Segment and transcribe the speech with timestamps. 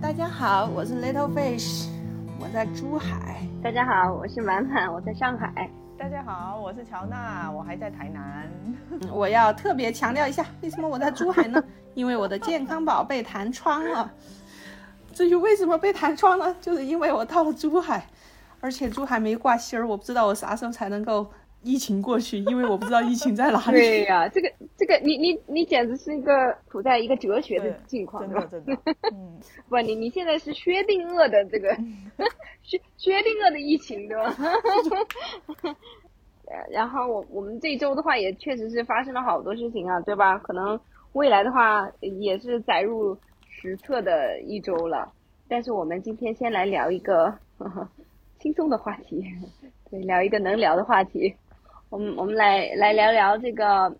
[0.00, 1.86] 大家好，我是 Little Fish，
[2.38, 3.46] 我在珠海。
[3.62, 5.70] 大家好，我是满满，我在上海。
[5.96, 8.50] 大家好，我是乔娜，我还在台南。
[9.12, 11.62] 我要特别强调一下，为什么我在珠海呢？
[11.94, 14.10] 因为我的健康宝被弹窗了。
[15.12, 16.56] 至于为什么被弹窗呢？
[16.60, 18.06] 就是因为我到了珠海，
[18.60, 21.30] 而且珠海没挂芯儿，我不知道我啥时候才能够。
[21.62, 23.72] 疫情过去，因为我不知道疫情在哪里。
[23.72, 28.78] 对呀，这个这个，你你你简直是一个处在一个哲学的境况，真的真的。
[29.12, 31.76] 嗯，不，你你现在是薛定谔的这个
[32.62, 34.34] 薛薛定谔的疫情，对吧？
[36.70, 40.38] 然后我我们这周的话，也确实是发生了好多事情啊，对吧？
[40.38, 40.80] 可能
[41.12, 43.16] 未来的话也是载入
[43.48, 45.12] 史册的一周了。
[45.46, 47.32] 但是我们今天先来聊一个
[48.38, 49.22] 轻松的话题，
[49.90, 51.34] 对，聊一个能聊的话题。
[51.90, 53.92] 我们我们来来聊聊这个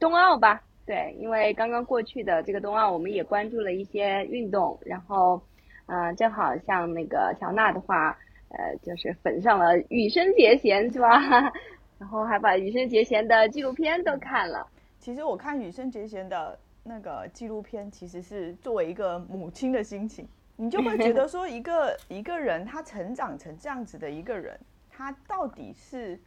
[0.00, 5.38] 冬奥吧，对，因为刚刚过去的这个冬奥，我们也关注了一些运动，然后，
[5.84, 8.16] 嗯，正好像那个乔娜的话，
[8.48, 11.20] 呃，就是粉上了羽生结弦，是吧？
[12.00, 14.66] 然后还把羽生结弦的纪录片都看了。
[14.98, 20.26] 其实我看羽生结弦的那个纪录片，其实是作为一个母亲的心情，
[20.56, 26.18] 你就会觉得说，一个 一个人他成长成这样子的一个人，他到底是。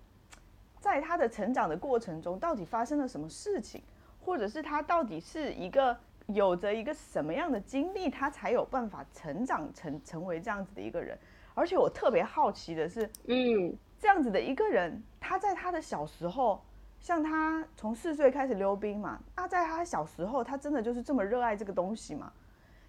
[0.80, 3.82] 在他的成长的过程中，到底发生了什么事情，
[4.20, 5.96] 或者是他到底是一个
[6.28, 11.18] 有着一个什么样的经历，他才有办法成长成成为这样子的一个人？
[11.54, 16.62] 而且我特别好奇的是，嗯，这样子的一个人，他在他的小时候，
[17.02, 22.32] 像他从四岁开始溜冰嘛，那在他小时候，他真的就是这么热爱这个东西吗？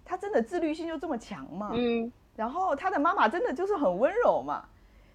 [0.05, 1.71] 他真的自律性就这么强吗？
[1.73, 4.63] 嗯，然后他的妈妈真的就是很温柔嘛？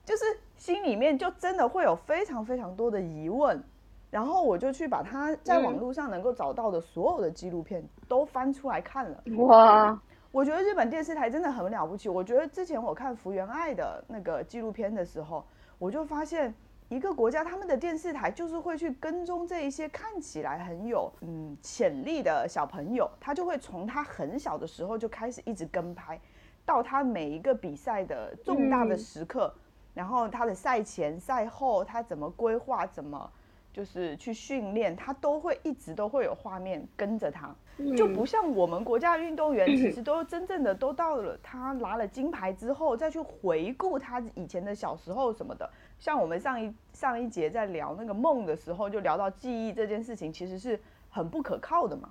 [0.07, 0.25] 就是
[0.57, 3.61] 心里面就真的会有非常非常多的疑问，
[4.09, 9.23] 然后我就去把他在网络上能够找到的所有的纪录片都翻出来看了。
[9.39, 12.09] 哇，我觉得日本电视台真的很了不起。
[12.09, 15.45] 我觉得之前我看福原爱的那个纪录片的时候，
[15.77, 16.55] 我就发现
[16.89, 26.21] 一个国家他们的电视台就是会去跟踪这一些看起来很有嗯潜力的小朋友，他就会从他很小的时候就开始一直跟拍，
[26.65, 29.53] 到他每一个比赛的重大的时刻。
[29.97, 33.33] 然后他的赛前赛后，他怎么规划，怎么
[33.73, 37.55] 就是去训练，他都会一直都会有画面跟着他，
[37.97, 45.67] 就不像我们国家运动员， 其实都真正的都到了他拿了金牌之后，再去回顾他以前的小时候什么的。
[45.99, 52.11] 像我们上一上一节在聊那个梦的时候，就聊到记忆这件事情，其实是很不可靠的嘛。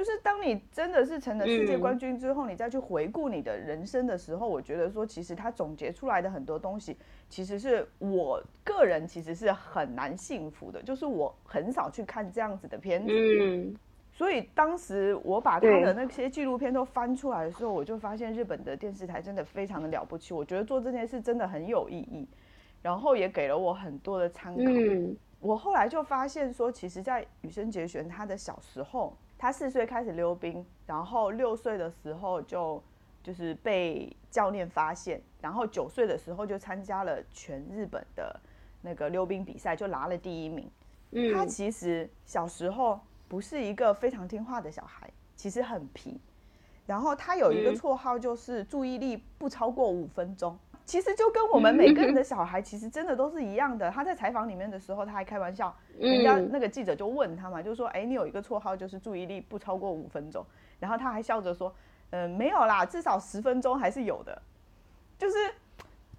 [0.00, 6.96] 就是当你真的是成了世界冠军之后，你再去回顾你的人生的时候，我觉得说，其实他总结出来的很多东西，
[7.28, 10.82] 其实是我个人其实是很难幸福的。
[10.82, 13.76] 就是我很少去看这样子的片子，嗯，
[14.10, 20.32] 所以当时我把他的那些纪录片都翻出来的时候，我就发现日本的电视台真的非常的了不起。
[20.32, 22.26] 我觉得做这件事真的很有意义，
[22.80, 24.62] 然后也给了我很多的参考。
[25.40, 29.14] 我后来就发现说，其实，在羽生结弦他的小时候。
[29.40, 32.82] 他四岁开始溜冰，然后六岁的时候就
[33.22, 38.38] 就是被教练发现，然后九岁的时候就参加了全日本的
[38.82, 40.70] 那个溜冰比赛，就拿了第一名。
[41.12, 46.20] 嗯，他其实小时候不是一个非常听话的小孩，其实很皮。
[46.84, 50.58] 然后他有一个绰号，就是注意力不超过五分钟。
[50.90, 53.88] 其实就跟我们每个人的 小孩，其实真的都是一样的。
[53.92, 60.44] 他在采访里面的时候，他还开玩笑，人家那个记者就问他嘛，就说：“哎，你有一个绰号，就是注意力不超过五分钟。”
[60.80, 61.72] 然后他还笑着说
[62.10, 64.42] ：“嗯，没有啦，至少十分钟还是有的。”
[65.16, 65.36] 就是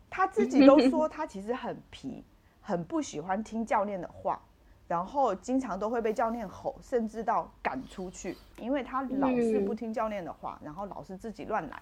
[0.09, 2.23] 他自己都说，他其实很皮，
[2.61, 4.41] 很不喜欢听教练的话，
[4.87, 11.81] 然后经常都会被教练吼，甚至到赶出去，因为他老是不听教练的话，然后老是自己乱来。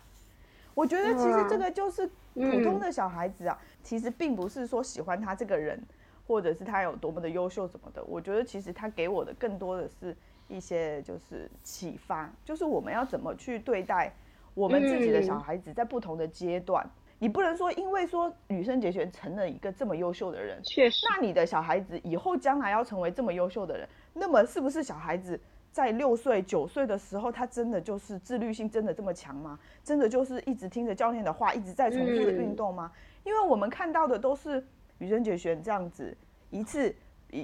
[0.80, 5.78] 我觉得其实这个就是普通的小孩子啊，其实并不是说喜欢他这个人，
[6.26, 8.02] 或者是他有多么的优秀什么的。
[8.06, 10.16] 我觉得其实他给我的更多的是
[10.48, 14.14] 一些就是启发，就是我们要怎么去对待
[14.54, 16.90] 我们自己的小孩子，在不同的阶段，
[17.20, 25.38] 你不能说因为说羽生结弦成了一个这么优秀的人，确实，那你的小孩子以后将来要成为这么优秀的人，那么是不是小孩子？
[25.72, 29.60] 在六岁、九岁的时候，他真的就是自律性真的这么强吗？
[29.84, 32.92] 真的就是一直听着教练的话，一直在重复的运动吗？
[33.24, 34.66] 因为我们看到的都是
[34.98, 36.16] 羽生结弦这样子，
[36.50, 36.94] 一次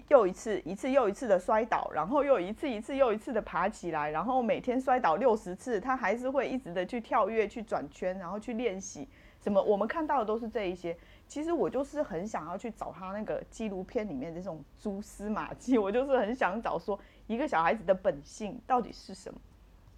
[0.08, 9.08] 又一次，一次又一次的摔倒，然后又一次一次又一次的爬起来，然后每天摔倒六十次，他还是会一直的去跳跃、去转圈，然后去练习。
[9.42, 9.62] 什么？
[9.62, 10.98] 我们看到的都是这一些。
[11.28, 17.00] 其实我就是很想要去找他那个纪录片里面的这种蛛丝马迹，我就是很想找说。
[17.28, 19.40] 一个小孩子的本性到底是什么？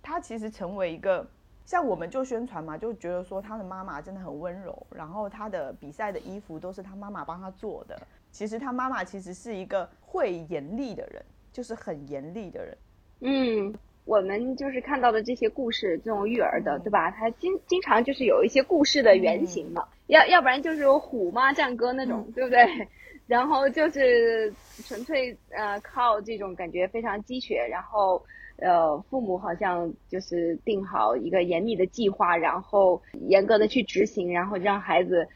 [0.01, 1.25] 他其实成为一个。
[1.65, 8.01] 像我们就宣传嘛，就觉得说他的妈妈真的很温柔，然后他的比赛的衣服都是他妈妈帮他做的。
[8.31, 11.21] 其实他妈妈其实是一个会严厉的人，
[11.51, 12.77] 就是很严厉的人。
[13.19, 13.75] 嗯，
[14.05, 17.11] 我们就是看到的这些故事，这种育儿的，对吧？
[17.11, 22.87] 他经经常就是有一些故事的原型嘛，要要不然就是有虎妈战歌那种，对不对？
[23.27, 24.51] 然后就是
[24.85, 28.23] 纯粹呃靠这种感觉非常鸡血，然后。
[28.59, 35.27] 呃，父母好像就是定好一个严密的计划，然后严格的去执行，然后让孩子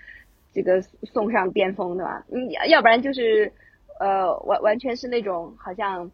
[0.51, 2.25] 这个送上巅峰，对吧？
[2.31, 3.53] 嗯，要不然就是
[3.99, 6.09] 呃，完完全是那种好像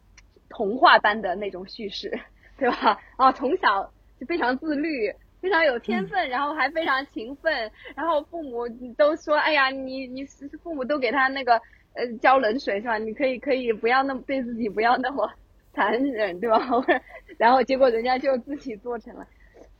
[0.49, 2.19] 童话般的那种叙事，
[2.57, 2.99] 对吧？
[3.15, 3.89] 啊，从小
[4.19, 5.09] 就非常自律，
[5.47, 8.67] 非常有天分，然后还非常勤奋，然后父母
[8.97, 10.25] 都说，哎呀，你你
[10.61, 11.53] 父母都给他那个
[11.93, 12.97] 呃浇冷水是吧？
[12.97, 15.29] 你可以可以不要那么对自己不要那么。
[15.77, 16.59] 残忍对吧？
[17.37, 19.27] 然后结果人家就自己做成了，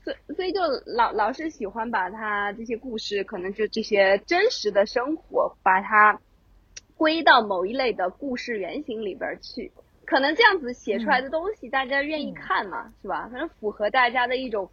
[0.04, 6.20] 所所以就老老是喜欢把他这些故事，可能就这些真实的生活，把它
[6.96, 9.72] 归到某一类的故事原型里边去。
[10.06, 13.28] 可能这样子写出来的东西，大家愿意看嘛，是吧？
[13.32, 14.70] 反正符合大家的一种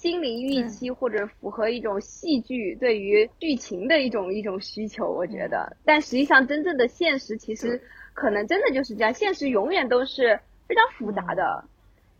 [0.00, 5.10] 心理预期，或者符合一种戏剧对于剧情的一种一种需求。
[5.10, 7.80] 我觉得，但实际上真正的现实其实。
[8.12, 11.64] 可能真的就是这样，现实永远都是非常复杂的，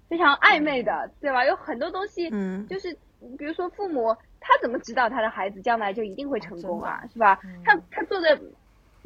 [0.09, 1.45] 非常暧昧的，对吧？
[1.45, 2.97] 有很多东西，嗯，就是
[3.37, 7.39] 比如说父母，他怎么知道他的孩子将来就一定会成功啊，是吧？
[7.65, 8.41] 他他做的，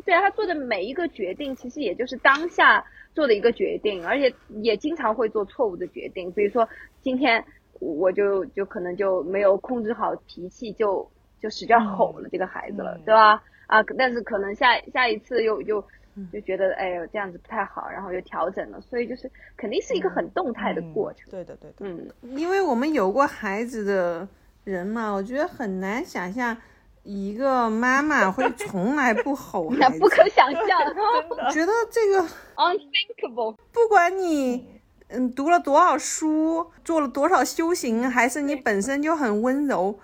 [0.05, 2.85] 对啊，他做的每一个决定，其实也就是当下
[3.15, 4.32] 做的一个决定，而且
[4.62, 6.31] 也经常会做错误的决定。
[6.32, 6.69] 比如说
[7.03, 7.44] 今天
[7.81, 11.11] 我就就可能就没有控制好脾气，就
[11.41, 13.43] 就使劲吼了这个孩子了，对吧？
[13.67, 15.85] 啊，但是可能下下一次又又。
[16.32, 21.29] 就觉得哎呦这样子不太好，然后又调整了，所以就是肯定是一个很动态的过程。
[21.29, 21.76] 对的，对的。
[21.81, 24.29] 嗯，因为我们有过孩子的
[24.62, 26.56] 人嘛，我觉得很难想象
[27.03, 30.62] 一个妈妈会从来不吼 孩子，不可想象。
[31.50, 32.21] 觉得这个
[32.55, 33.56] unthinkable。
[33.73, 34.74] 不管你
[35.14, 39.99] 嗯读了多少书，做了多少修行，还是你本身就很温柔，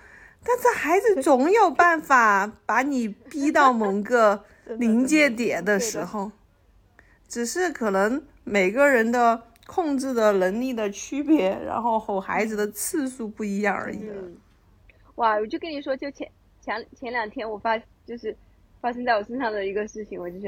[0.44, 4.44] 但是孩子总有办法把你逼到某 个。
[4.78, 6.30] 临界点的时候，
[7.26, 14.08] 只是可能每个人的控制的能力的区别，然后吼孩子的次数不一样而已。
[15.16, 16.30] 哇，我就跟你说，就前
[16.60, 17.76] 前前两天我发
[18.06, 18.36] 就是
[18.80, 20.42] 发生在我身上的一个事情，我就是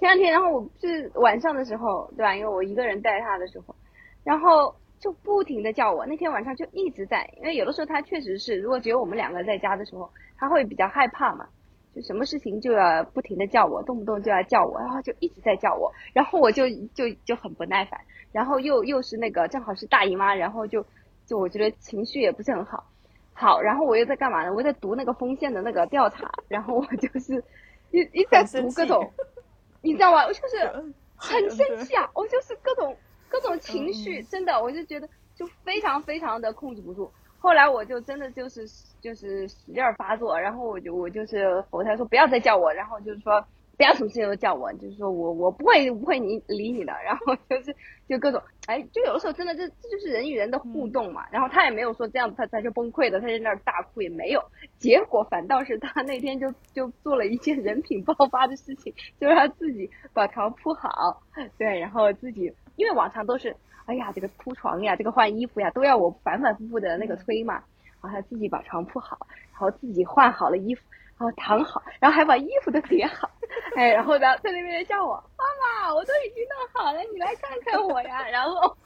[0.00, 2.34] 前两天，然后我是晚上的时候，对吧？
[2.34, 3.76] 因为我一个人带他的时候，
[4.24, 6.04] 然后就不停的叫我。
[6.06, 11.48] 那天晚上就一直在，因为有的时候他确实是，如果只有我们两个在家的时候，他会比较害怕嘛。
[11.92, 18.00] 就什么事情就要不停的叫我，动不动就要叫我，然后就一直在叫我，然后我就就就很不耐烦，
[18.30, 20.86] 然后又又是那个正好是大姨妈，然后就
[21.26, 22.84] 就我觉得情绪也不是很好，
[23.32, 24.54] 好，然后我又在干嘛呢？
[24.54, 27.42] 我在读那个丰县的那个调查，然后我就是
[27.90, 29.10] 一一直在读各种，
[29.82, 30.26] 你知道吗？
[30.26, 30.58] 我就是
[31.18, 32.96] 很生气啊，我就是各种
[33.30, 37.10] 各种情绪，真的，我就觉得就非常非常的控制不住。
[37.38, 38.66] 后来我就真的就是
[39.00, 43.42] 就是使劲发作，然后我就我就是吼他说不要再叫我，然后就是说
[43.78, 47.74] 不要什么事情都叫我，就是说我我不会不会理理你的，然后就是
[48.06, 51.24] 就各种哎，就有的时候真的这这就是人与人的互动嘛。
[51.32, 54.44] 然后他也没有说这样他他就崩溃的，他在那儿大哭也没有，
[54.78, 61.22] 结果反倒是他 那天就就做了一件人品爆发的事情，就是他自己把床铺好，
[61.56, 63.54] 对，然后自己因为往常都是。
[63.86, 67.54] 哎呀，这个铺床呀，这个换衣服呀，都要我反反复复的那个推嘛。
[68.00, 70.82] 然后他自己把床铺好，然后自己换好了衣服，
[71.18, 73.28] 然后躺好，然后还把衣服都叠好。
[73.74, 78.22] 哎，然后呢，在那边叫我妈妈，我都已经弄好了，你来看看我呀。
[78.30, 78.76] 然后，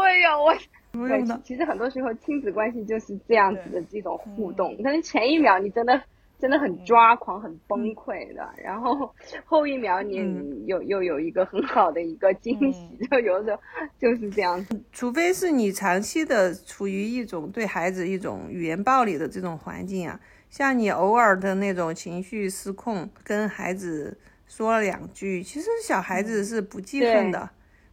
[0.00, 0.54] 哎呀，我，
[1.06, 6.00] 对，其实很多时候亲子关系就是这样子的这种互动，但是前一秒你真的。
[6.38, 8.48] 真的很抓狂，很崩溃的。
[8.62, 9.12] 然后
[9.44, 10.16] 后一秒你
[10.66, 13.60] 又又有一个很好的一个惊喜，就有的时候
[13.98, 14.80] 就是这样子。
[14.92, 24.16] 除非是你长期的处于一种对孩子一种语言暴力的这种环境啊，像你偶尔的那种情绪失控，跟孩子
[24.46, 27.50] 说了两句，其实小孩子是不记恨的，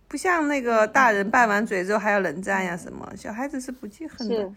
[0.07, 4.53] 不像那个大人拌完嘴之后还要冷战呀什么，小孩子是不记恨的。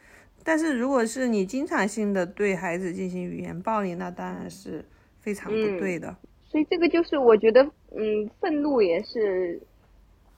[0.49, 4.83] 但是如果是你经常性的对孩子进行语言暴力，那当然是
[5.21, 6.17] 非常不对的。
[6.47, 7.63] 所以这个就是我觉得，
[7.95, 9.61] 嗯，愤怒也是，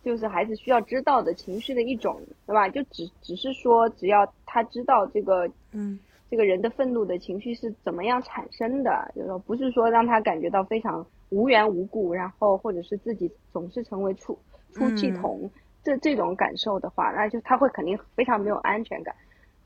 [0.05, 2.69] 就是孩子需要知道的情绪的一种，对吧？
[2.69, 5.97] 就只只是说，只要他知道这个，嗯，
[6.29, 14.37] 这个人的愤怒的情绪是怎么样产生的，就是说不是说让他感觉到非常无缘无故，然后或者是自己总是成为出
[14.73, 15.49] 出气筒。
[15.85, 19.15] 这这种感受的话，那就他会肯定非常没有安全感。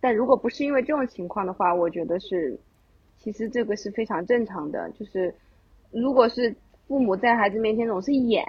[0.04, 2.54] 但如果不是因为这种情况的话，我觉得是，
[3.18, 4.90] 其实这个是非常正常的。
[4.90, 5.34] 就是
[5.90, 6.54] 如果是
[6.86, 8.44] 父母在孩子面前总是演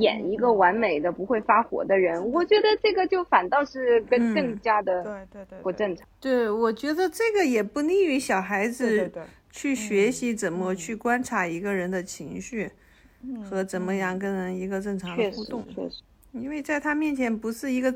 [0.00, 6.04] 演一个完美的不会发火的人，我觉得这个就反倒是更更加的对对对不正常。
[6.18, 9.08] 对，我觉得这个也不利于小孩子
[9.52, 12.68] 去学习怎么去观察一个人的情绪，
[13.48, 15.64] 和怎么样跟人一个正常的互动。
[15.72, 16.02] 确实，
[16.32, 17.94] 因为在他面前不是一个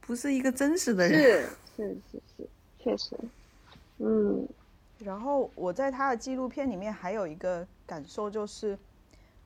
[0.00, 1.16] 不是一个真实的人。
[1.16, 1.44] 是
[1.76, 2.48] 是是是，
[2.78, 3.16] 确实，
[3.98, 4.48] 嗯。
[4.98, 8.78] 然后我在他的纪录片里面还有一个感受就是。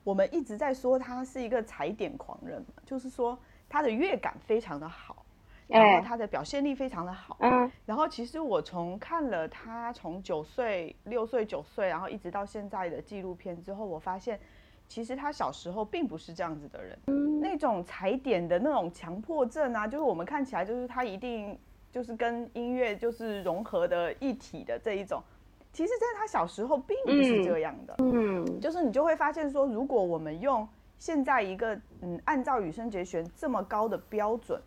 [0.03, 3.35] 我们一直在说他是一个踩点狂人嘛，就是说
[3.67, 5.25] 他的乐感非常的好，
[5.65, 7.35] 然后他的表现力非常的好。
[7.39, 7.71] 嗯。
[7.87, 14.39] 然后其实我从看了他从九岁、六岁、九岁，然后一直到现在的纪录片之后，我发现
[14.87, 16.99] 其实他小时候并不是这样子的人。
[17.07, 17.41] 嗯。
[17.41, 21.57] 那种踩点的那种强迫症啊，就是我们看起来就是他一定
[21.95, 25.23] 就是跟音乐就是融合的一体的这一种。
[25.71, 30.67] 其实，在他小时候并不是这样的，嗯，就是你就会发现说，如果我们用
[30.99, 34.61] 现在一个嗯，按照羽生结弦这么高的标准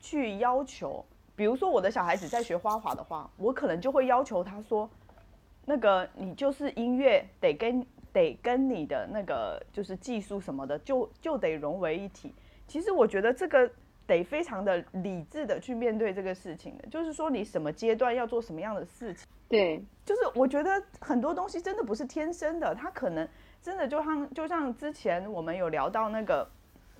[0.00, 1.04] 去要求，
[1.34, 4.88] 比如说我的小孩子在学花滑的话，我可能就会要求他说，
[5.64, 12.32] 那个你就是音乐得跟得跟你的那个就是技术什么的，就就得融为一体。
[12.68, 13.68] 其实我觉得这个
[14.08, 19.24] 得非常的理智的去面对这个事情的，就是说你什么阶段要做什么样的事情。
[19.48, 23.28] 对，就是我觉得很多东西真的不是天生的，他可能
[23.62, 26.48] 真的就像就像之前我们有聊到那个，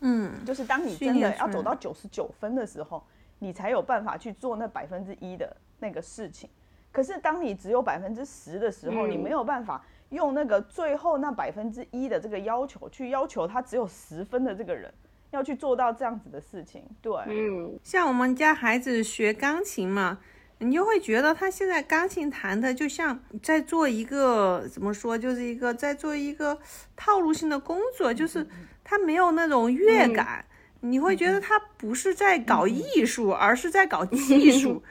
[0.00, 3.02] 嗯，就是当你真的要走到九十九分的时候，
[3.38, 6.48] 你才有办法去做那百分之一的那个事情。
[6.92, 14.92] 可是当你只有百分之十的时候，你没有办法用那个最后那百分之一的这个要求去要求他只有十分的这个人
[15.30, 16.84] 要去做到这样子的事情。
[17.00, 20.18] 对，嗯，像我们家孩子学钢琴嘛。
[20.60, 26.58] 你就会觉得他现在钢琴弹的就像在做一个怎么说，就是一个在做一个
[26.96, 28.44] 套路性的工作，就是
[28.82, 30.44] 他没有那种乐感。
[30.80, 34.82] 你会觉得他不是在搞艺术，而是在搞技术。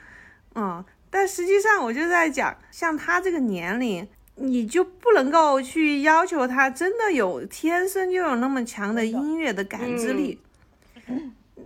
[0.55, 4.07] 嗯，但实际上我就在讲，像他这个年龄，
[4.39, 10.39] 你就不能够去要求他真的有天生就有那么强的音乐的感知力。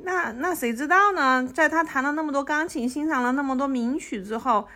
[0.03, 1.45] 那那谁知道呢？
[1.53, 4.67] 在他弹了那么多钢琴，欣赏了那么多名曲之后，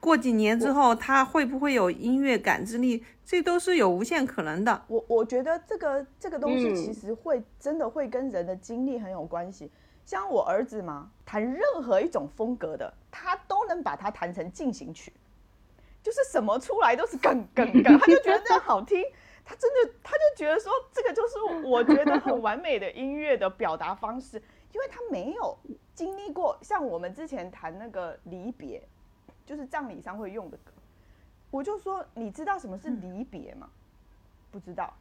[0.00, 3.04] 过几年之后，他会不会有音乐感知力？
[3.24, 4.82] 这都是有无限可能的。
[4.88, 9.70] 我我觉得这个这个东西其实会真的会跟人的经历很有关系。
[10.04, 15.12] 像我儿子嘛，弹任何一种风格的，他都能把它弹成进行曲，
[16.02, 19.02] 就是什么出来都是梗梗梗，他就觉得这样好听。
[19.44, 24.40] 他真的，他就觉得说，这个就是我觉得很完美的音乐的表达方式，
[24.72, 25.58] 因为他没有
[25.92, 28.86] 经历过像我们之前谈那个离别，
[29.44, 30.72] 就是葬礼上会用的歌。
[31.50, 33.68] 我就说，你知道什么是离别吗？
[34.52, 34.94] 不知道，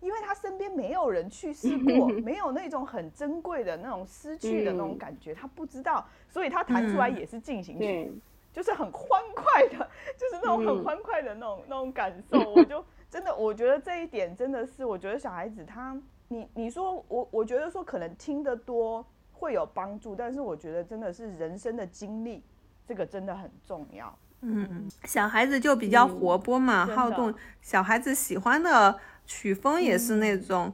[0.00, 8.12] 因为他身边没有人去世过， 没有那种很珍贵的那种失去的那种感觉，他不知道，所以他弹出来也是进行曲，
[8.52, 12.84] 就是很欢快的，就是那种很欢快的那种那种感受， 我就。
[13.10, 19.02] 真的，我觉得这一点真的是，我觉得小孩子他，你你说我，我觉得说可能听得多
[19.32, 22.44] 会有帮助，但是我觉得真的是人生的经历，
[22.86, 24.14] 这个真的很重要。
[24.42, 27.34] 嗯，小孩子就比较活泼嘛，好动。
[27.62, 30.70] 小孩子喜欢的曲风也是那种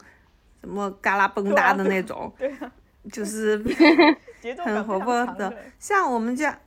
[0.60, 2.72] 什么嘎啦蹦哒的那种，对啊，
[3.12, 3.56] 就是
[4.58, 5.56] 很活泼的。
[5.78, 6.58] 像我们家，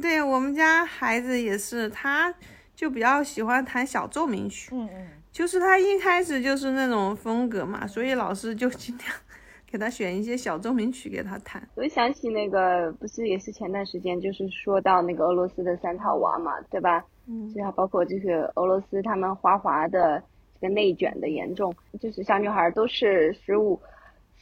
[0.00, 2.34] 对我们家孩子也是他。
[2.74, 9.08] 就比较喜欢弹小奏鸣曲，嗯嗯，就是他一开始就是那种风格嘛，所以老师就尽量
[9.70, 11.62] 给他选一些小奏鸣曲给他弹。
[11.76, 17.04] 我想起那个，不是也是前段时间就是说到那个俄罗斯的三套娃嘛，对吧？
[17.28, 20.20] 嗯，就还包括就是俄罗斯他们花滑的
[20.60, 23.78] 这个内卷的严重，就是小女孩都是十五、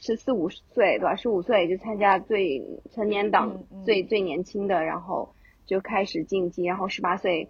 [0.01, 1.15] 十四五岁对吧？
[1.15, 5.29] 十五岁就参加最成年党最最年轻的，然后
[5.67, 7.49] 就开始竞技，然后十八岁。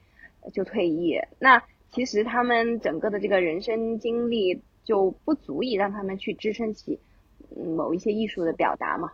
[0.55, 6.99] 就退役，那其实他们整个的这个人生经历就不足以让他们去支撑起
[7.77, 9.13] 某一些艺术的表达嘛。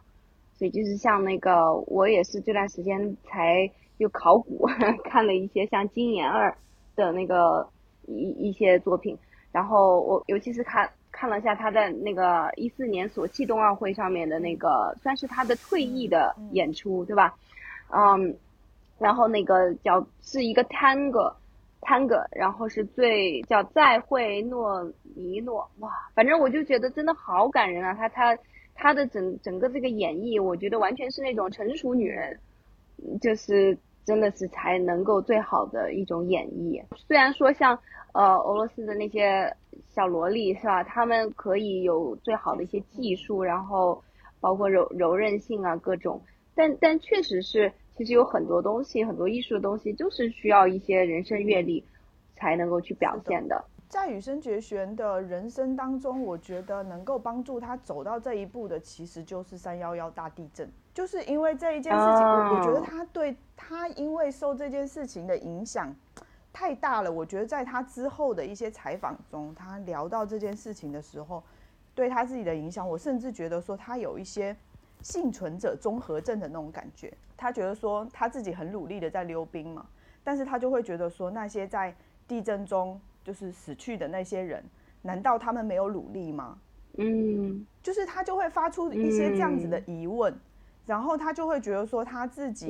[0.54, 4.68] 所以就是像那个，我也是这段时间才又考古
[5.02, 6.56] 看了一些像金妍儿
[6.94, 7.68] 的那个
[8.06, 9.18] 一一些作品，
[9.50, 17.34] 然后我尤其是看看了一下他在那个一四年索契冬奥会上面的那个，算是他的退役的演出，对吧？
[17.88, 18.36] 嗯。
[18.98, 27.92] 然后那个叫是一个 tango，tango，然后是最叫再会诺尼诺，哇，反正我就觉得真的好感人啊！
[27.92, 28.38] 他他
[28.74, 32.40] 他的整整个这个演绎，我觉得完全是那种成熟女人，
[33.20, 36.82] 就是真的是才能够最好的一种演绎。
[36.96, 37.78] 虽然说像
[38.12, 39.54] 呃俄罗斯的那些
[39.94, 44.02] 小萝莉是吧，他们可以有最好的一些技术，然后
[44.40, 46.22] 包括柔柔韧性啊各种，
[46.54, 47.70] 但但确实是。
[47.96, 51.82] 其实有很多东西，很多艺术的东西，就是需要一些人生阅历
[52.34, 53.64] 才能够去表现的。
[53.88, 60.70] 在羽生结弦的人生当中，我觉得能够帮助他走到这一步的，其实就是三幺幺大地震。
[60.96, 65.94] 就是因为这一件事情，我我觉得他对他因为受这件事情的影响
[66.54, 67.12] 太大了。
[67.12, 71.42] 我觉得在他之后的一些采访中，他聊到这件事情的时候，
[71.94, 74.56] 对他自己的影响，我甚至觉得说他有一些。
[75.02, 79.86] 幸存者综合症的那种感觉，他觉得说他自己很努力的在溜冰嘛，
[80.24, 81.94] 但是他就会觉得说那些在
[82.26, 84.64] 地震中就是死去的那些人，
[85.02, 86.58] 难道他们没有努力吗？
[86.96, 90.34] 嗯，就是他就会发出一些这样子的疑问，
[90.86, 92.68] 然后他就会觉得说他自己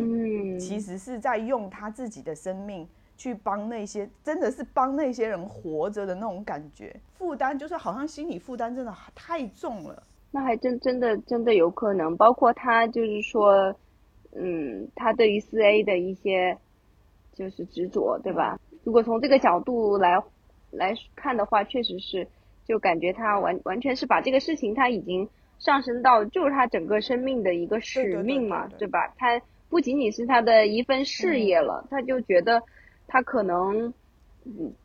[0.59, 10.03] 其实是在用他自己的生命去帮那些真的是帮那些人活着的那种感觉，负担就是好像心理负担真的太重了。
[10.33, 13.75] 那还真真的真的有可能，包括他就是说，
[14.33, 16.59] 嗯，他对于四 A 的一些
[17.33, 18.59] 就是执着，对吧？
[18.85, 20.23] 如果从这个角度来
[20.71, 22.29] 来看的话，确实是，
[22.67, 29.15] 就感觉他完完全是把这个事情他已经上升到就是他整个生命的一个使命嘛，对吧？
[29.17, 32.63] 他不仅仅是他的一份事业了，他就觉得
[33.07, 33.93] 他可能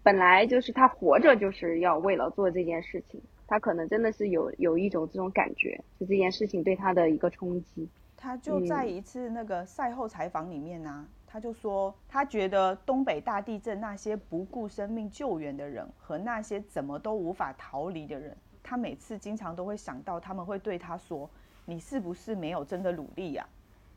[0.02, 3.22] 本来就是他活着就是要为了做这件事情。
[3.48, 7.90] 他可能真的是有有一种这种感觉，就这件事情对他的一个冲击。
[8.16, 18.38] 他就在一次那个赛后采访里面呢，他就说他觉得东北大地震那些不顾生命救援的人和那些怎么都无法逃离的人，
[18.72, 21.30] 他每次经常都会想到他们会对他说
[21.68, 23.46] ：“你是不是没有真的努力呀？”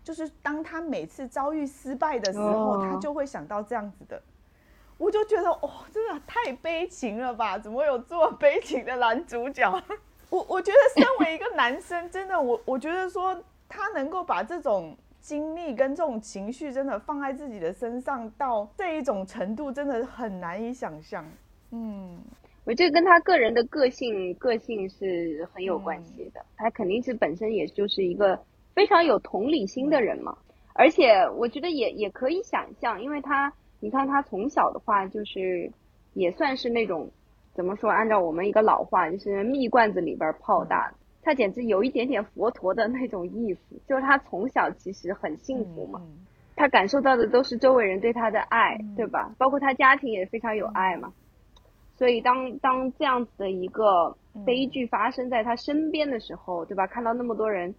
[0.02, 4.20] 就是当他每次遭遇失败的时候，他就会想到这样子的。
[4.98, 7.56] 我就觉得哦，真的太悲情了吧？
[7.56, 9.70] 怎么有这么悲情的男主角？
[10.28, 21.24] 我我觉得身为一个男生，真的，我我觉得说他能够把这种经历跟这种情绪真的放在自己的身上到这一种程度，真的很难以想象。
[21.70, 22.18] 嗯，
[22.64, 26.44] 我这跟他个人的个性个性是很有关系的。
[26.56, 28.38] 他肯定是本身也就是一个
[28.74, 30.36] 非常有同理心的人嘛，
[30.74, 33.52] 而且我觉得也也可以想象，因为他。
[33.80, 35.70] 你看他从小的话，就是
[36.14, 37.10] 也算是那种
[37.52, 37.90] 怎么说？
[37.90, 40.94] 按照我们一个老话，就是蜜罐子里边泡大的。
[41.22, 46.00] 他简直有一点点佛陀的那种意思，就是他从小其实很幸福嘛。
[46.56, 49.34] 他感受到的都是周围人对他的爱，对吧？
[49.36, 51.12] 包括他家庭也非常有爱嘛。
[51.96, 56.86] 所以当当这样子的一个悲剧发生在他身边的时候，对吧？
[56.86, 57.74] 看到那么多人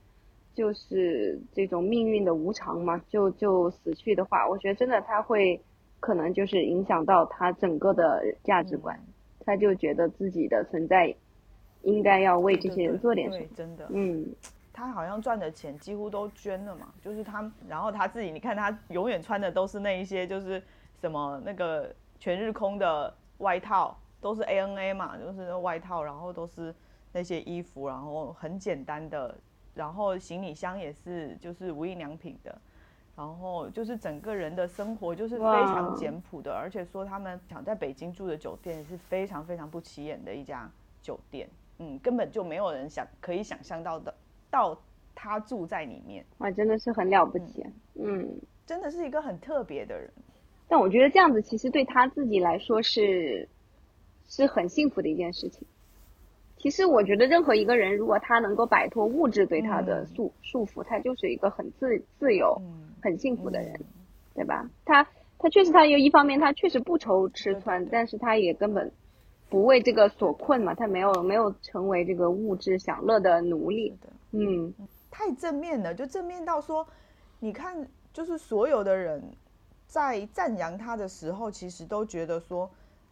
[0.54, 5.62] 就是这种命运的无常嘛，就就死去的话，我觉得真的他会。
[6.01, 8.99] 可能就是影响到他整个的价值观，
[9.43, 11.12] 他就觉得自己的存在
[11.82, 13.45] 应该要为这些人做点什么。
[13.56, 14.23] 真的，嗯，
[14.71, 20.62] 他好像赚的钱几乎都捐了嘛，就是他，然后他自己，你看他永远穿的都是那一些，就是
[21.01, 26.73] 什么那个全日空的外套，都是 ANA 嘛，就是外套，然后都是
[27.13, 29.38] 那些衣服，然后很简单的，
[29.75, 32.59] 然后行李箱也是就是无印良品的。
[33.15, 40.67] 然后就是整个人的生活就是非常简朴的，而且说他们想在北京住的酒店是非常非常不起眼的一家
[41.03, 44.11] 酒店，嗯，根本就没有人想可以想象到的，
[44.49, 44.75] 到
[45.13, 50.09] 他住在里面，哇，真的是很了不起，嗯，真的是一个很特别的人。
[50.67, 53.47] 但我觉得这样子其实对他自己来说是
[54.27, 55.67] 是很幸福的一件事情。
[56.57, 62.59] 其实我觉得，任何一个人如果他能够摆脱物质对他的束束缚，他就是一个很自自由、
[63.03, 63.79] 很幸福的人，
[64.33, 64.67] 对吧？
[64.83, 65.07] 他
[65.38, 68.91] 他确实，他有一方面，他确实不愁吃穿，但是他也根本
[69.47, 73.95] 不为这个所困嘛，他没有没有成为这个物质享乐的奴隶。
[74.31, 74.73] 嗯，
[75.11, 76.88] 太正面了，就正面到说，
[77.39, 79.21] 你看，就是所有的人
[79.85, 82.67] 在赞扬他的时候，其实都觉得说。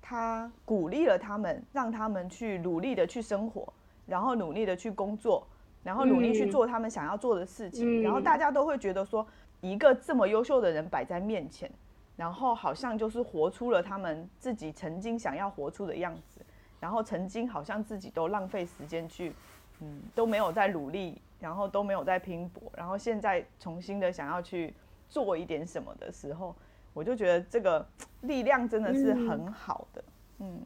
[0.05, 3.71] 他鼓励了他们，让他们去努力的去生活，
[4.05, 5.47] 然后努力的去工作，
[5.81, 8.03] 然后努力去做他们想要做的事情。
[8.03, 9.25] 然后大家都会觉得说，
[9.61, 11.71] 一个这么优秀的人摆在面前，
[12.17, 16.41] 然后好像就是活出了他们自己曾经想要活出的样子。
[16.81, 19.33] 然后曾经好像自己都浪费时间去，
[19.79, 22.61] 嗯，都没有在努力，然后都没有在拼搏。
[22.75, 24.73] 然后现在重新的想要去
[25.07, 26.53] 做一点什么的时候。
[26.93, 27.85] 我就觉得这个
[28.21, 30.03] 力量真的是很好的，
[30.39, 30.61] 嗯，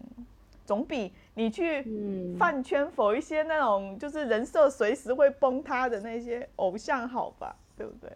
[0.66, 7.56] 总比你去嗯饭圈否一些那种就是人设随时会崩塌的那些偶像好吧？
[7.78, 8.12] 对不对？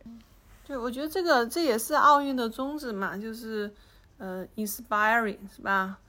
[0.66, 3.72] 对，我觉得这个这也是奥运的宗旨嘛，就是
[4.18, 6.00] 呃，inspiring 是吧？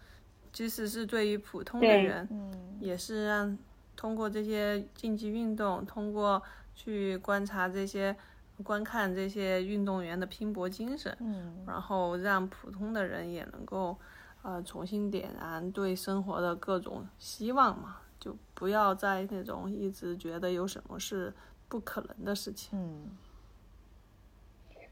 [0.52, 3.56] 即使是对于普通的人，嗯也是让
[3.96, 6.42] 通过这些竞技运动，通过
[6.74, 8.14] 去观察这些、
[8.62, 13.96] 观看这些运动员的拼搏精神，嗯然后让普通的人也能够
[14.42, 21.33] 呃重新点燃对生活的各种希望嘛，就不要再那种一直觉得有什么是
[21.68, 22.79] 不可能的事情。
[22.79, 23.11] 嗯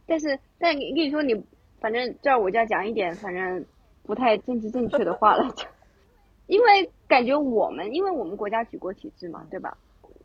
[0.07, 1.41] 但是，但跟你说你，
[1.81, 3.65] 反正这儿我就要讲一点，反正
[4.03, 5.55] 不太政治正确的话了，
[6.49, 9.79] 因为感觉我们，因为我们国家举国体制嘛，对吧？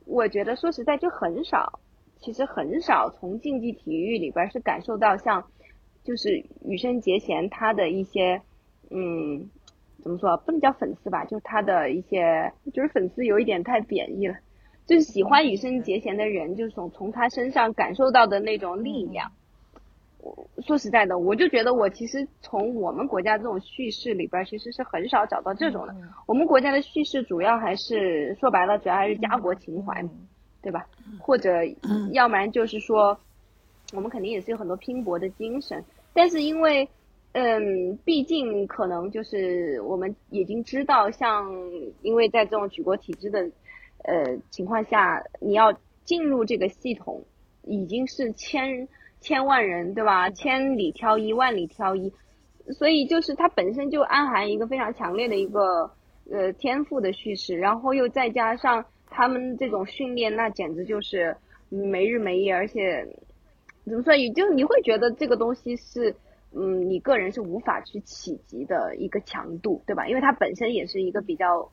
[0.06, 1.80] 我觉得说实在就很少，
[2.26, 5.46] 其实很少从竞技体育里边儿是感受到像，
[6.04, 8.42] 就是羽生结弦他的一些，
[8.90, 9.48] 嗯，
[10.02, 14.36] 怎么说不能叫粉丝吧，就是他的一些，就是粉丝有一点太贬义了，
[14.88, 19.32] 就是喜欢羽生结弦的人，就是从从他身上感受到的那种力量。
[20.18, 25.94] 我说实在的，我就觉得我其实从我们国家这种叙事里边儿，其实是很少找到这种的。
[25.94, 30.02] 嗯我们国家的叙事主要还是说白了，主要还是家国情怀
[30.66, 30.84] 对吧？
[31.20, 31.64] 或者
[32.12, 33.16] 要不然就是说，
[33.94, 36.90] 我们肯定也是有很多拼搏的精神，但是因为，
[37.34, 41.54] 嗯，毕竟可能就是我们已经知道，像
[42.02, 43.48] 因为在这种举国体制的
[44.06, 45.72] 呃情况下，你要
[46.04, 47.24] 进入这个系统，
[47.62, 48.88] 已经是千
[49.20, 50.32] 千万人，对吧？
[50.32, 52.12] 千里挑一，万里挑一，
[52.74, 55.92] 所以就是它本身就暗含一个非常强烈的一个
[56.32, 61.36] 呃天赋的叙事，然后又再加上他们这种训练，那简直就是
[61.70, 63.08] 没日没夜，而且
[63.86, 66.16] 怎么说，也就你会觉得这个东西是。
[66.58, 70.08] 嗯，你个人是无法去企及的一个强度，对吧？
[70.08, 71.70] 因为它本身也是一个比较，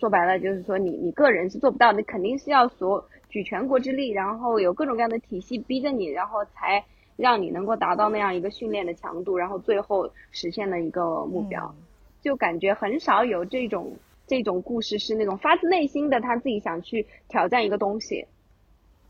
[0.00, 6.84] 说白了就是说你你个人是做不到，你肯定是要所举全国之力，然后有各种各样的体系逼着你，然后才
[7.16, 11.72] 让你能够达到那样一个训练的强度，然后最后实现了一个目标。
[12.20, 13.92] 就感觉很少有这种
[14.30, 18.24] 这种故事是那种发自内心的他自己想去挑战一个东西，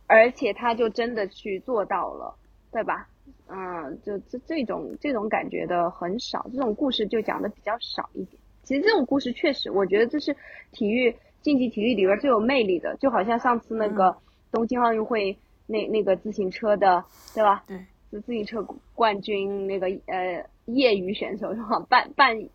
[0.06, 2.35] 而且他就真的去做到了，
[2.72, 3.06] 对吧？
[3.48, 8.40] 嗯，就这这种这种感觉的很少，这种故事就讲的比较少一点。
[8.62, 10.35] 其实这种故事确实，我觉得这是
[10.72, 14.16] 体育竞技体育里边最有魅力的，就好像上次那个
[14.50, 17.04] 东京奥运会那那个自行车的，
[17.35, 17.62] 对吧？
[17.66, 17.78] 对，
[18.11, 21.78] 就自行车冠军那个呃业余选手是吧？
[21.90, 22.48] 半半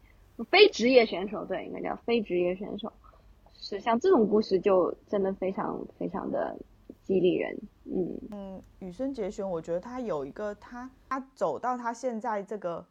[0.44, 2.92] 非职业选手，对，应该叫非职业选手。
[3.54, 6.56] 是像这种故事就真的非常非常的
[7.02, 8.20] 激励人，嗯。
[8.32, 12.86] 嗯，羽生结弦，我觉得他有一个他他走到他现在这个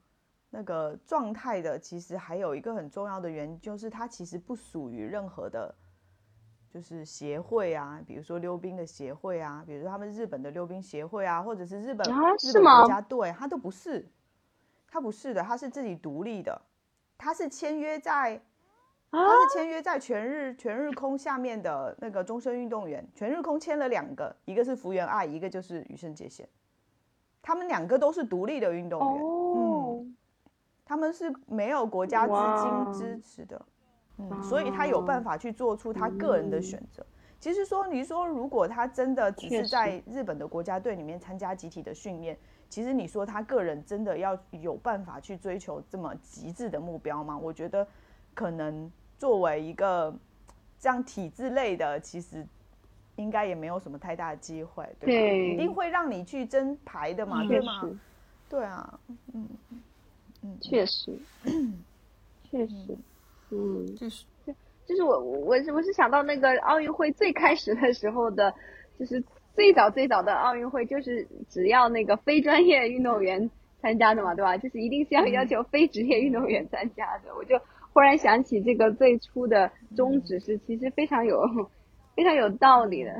[0.50, 5.72] 那个状态的，其实还有一个很重要的原因，就是他其实不属于任何的，
[6.70, 14.08] 就是协会啊，比如说溜冰的协会啊，比如说他们日本的溜冰协会啊，或者是日本、日本啊是吗国家队，他都不是，
[14.88, 16.60] 他不是的，他是自己独立的，
[17.18, 18.40] 他是签约在。
[19.16, 26.48] 他是签约在全日全日空下面的那个终身运动员，全日空签了两个，一个是福原爱，一个就是羽生结弦，
[27.40, 30.16] 他们两个都是独立的运动员，嗯，
[30.84, 32.32] 他们是没有国家资
[32.64, 33.64] 金支持的，
[34.18, 37.06] 嗯，所以他有办法去做出他个人的选择。
[37.38, 42.36] 其实说，你说如果他真的只是在日本的国家队里面参加集体的训练，
[42.74, 47.38] 其实你说他个人真的要有办法去追求这么极致的目标吗？
[47.38, 47.86] 我觉得
[48.34, 50.12] 可能作为一个
[50.80, 52.44] 这样体制类的，其实
[53.14, 55.06] 应该也没有什么太大的机会，对吧？
[55.06, 55.50] 对。
[55.52, 57.88] 一定会让你去争牌的嘛，对吗？
[58.50, 58.98] 对啊，
[59.32, 59.48] 嗯
[60.42, 61.16] 嗯确实，
[62.50, 62.98] 确实，
[63.50, 64.24] 嗯，就是。
[64.84, 68.52] 就是我我我是我是想到那个奥运会最开始的时候的，
[68.98, 69.22] 就是
[69.54, 74.56] 最早最早的奥运会，就是只要那个非专业运动员参加的嘛，对吧？
[74.56, 77.34] 就是一定是要要求非职业运动员参加的。
[77.36, 77.58] 我就
[77.92, 81.40] 忽然想起这个最初的宗旨是其实非常有
[82.16, 83.12] 非常有道理的，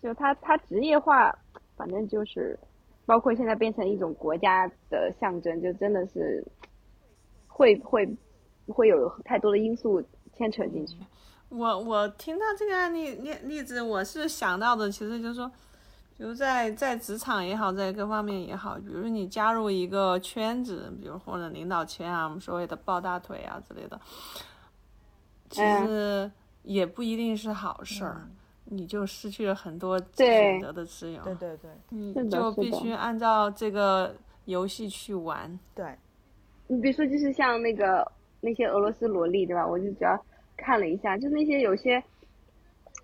[0.00, 1.36] 就他他职业化，
[1.76, 2.58] 反正就是
[3.04, 6.44] 包括现在变成一种国家的象征，就真的是
[7.48, 8.08] 会会
[8.68, 10.02] 会有太多的因素
[10.34, 10.96] 牵扯进去。
[11.56, 15.48] 我我听到这个案例例例子，我是想到的，其实就是说，
[16.16, 24.00] 比如在在职场也好，在各方面也好，比如你加入一个圈子，比如或者领导圈啊，我们所谓的抱大腿啊之类的，
[25.48, 26.30] 其实
[26.62, 28.28] 也不一定是好事儿，
[28.64, 34.12] 你就失去了很多选择的自由，对对对你就必须按照这个
[34.46, 35.56] 游戏去玩。
[35.74, 35.96] 对，
[36.66, 39.64] 你比如说，就是像那个那些俄罗斯萝莉，对吧？
[39.64, 40.24] 我就主要
[40.56, 42.02] 看了一下，就那些有些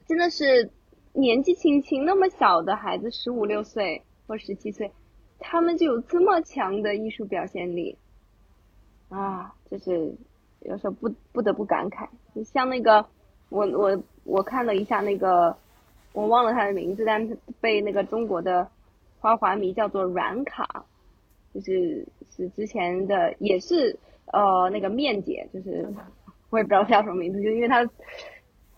[0.06, 0.70] 真的是
[1.12, 4.92] 年纪轻轻那么小的孩子，十五六岁或十七岁，
[5.38, 7.96] 他们就有这么强的艺术表现力
[9.08, 9.54] 啊！
[9.70, 10.14] 就是
[10.60, 13.06] 有时候不不得不感慨，就像那个
[13.48, 15.56] 我我我看了一下那个，
[16.12, 18.68] 我忘了他的名字，但是被那个中国的
[19.20, 20.84] 花滑迷叫做软卡，
[21.54, 25.92] 就是是之前的也是呃那个面姐，就是
[26.50, 27.88] 我也不知道叫什么名字，就因为他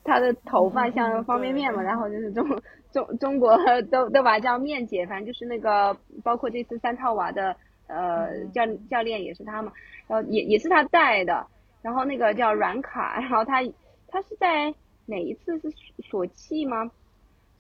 [0.05, 1.87] 他的头发像方便面嘛，对。
[1.87, 2.47] 然后就是中
[2.93, 3.57] 中中国
[3.91, 7.57] 都都把它叫面姐，反正就是那个包括这次三套娃的
[7.87, 9.73] 呃教教练也是他嘛，
[10.07, 11.47] 然后也也是他带的，
[11.83, 13.63] 然后那个叫软卡，然后他
[14.09, 14.75] 他是在
[15.07, 15.59] 哪一次？
[15.59, 16.91] 是索契吗？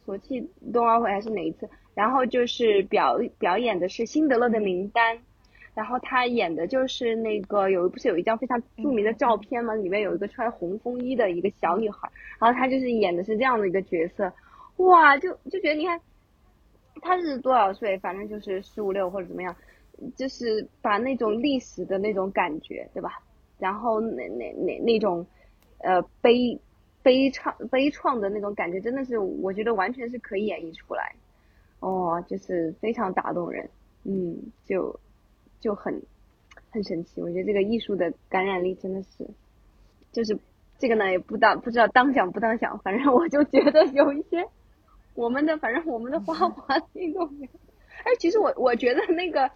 [0.04, 1.68] 索契冬奥会还是哪一次？
[1.94, 5.18] 然后就是表表演的是辛德勒的名单，
[5.74, 9.74] 然后他演的就是那个有不是有一张非常著名的照片吗？
[9.74, 14.32] 里面有一个穿红风衣的一个小女孩，然后他就是演的是这样的一个角色，
[14.76, 16.00] 哇，就就觉得你看
[17.00, 19.56] 他是多少岁，反正就是十五六或者怎么样，
[20.14, 23.22] 就是把那种历史的那种感觉，对吧？
[23.58, 25.24] 然后那那那那种
[25.78, 26.60] 呃悲
[27.02, 31.14] 悲怆悲怆的那种感觉，真的是我觉得完全是可以演绎出来，
[31.80, 33.68] 哦，就是非常打动人，
[34.04, 34.98] 嗯，就
[35.62, 36.02] 就很
[36.70, 37.22] 很神奇。
[37.22, 39.26] 我觉得这个艺术的感染力真的是，
[40.12, 40.38] 就是
[40.78, 44.46] 这个呢也不当不知道当讲不当讲，反正我就觉得有一些
[45.14, 47.48] 我们的反正我们的花滑运动员，
[48.04, 49.50] 哎，其实我我觉得那个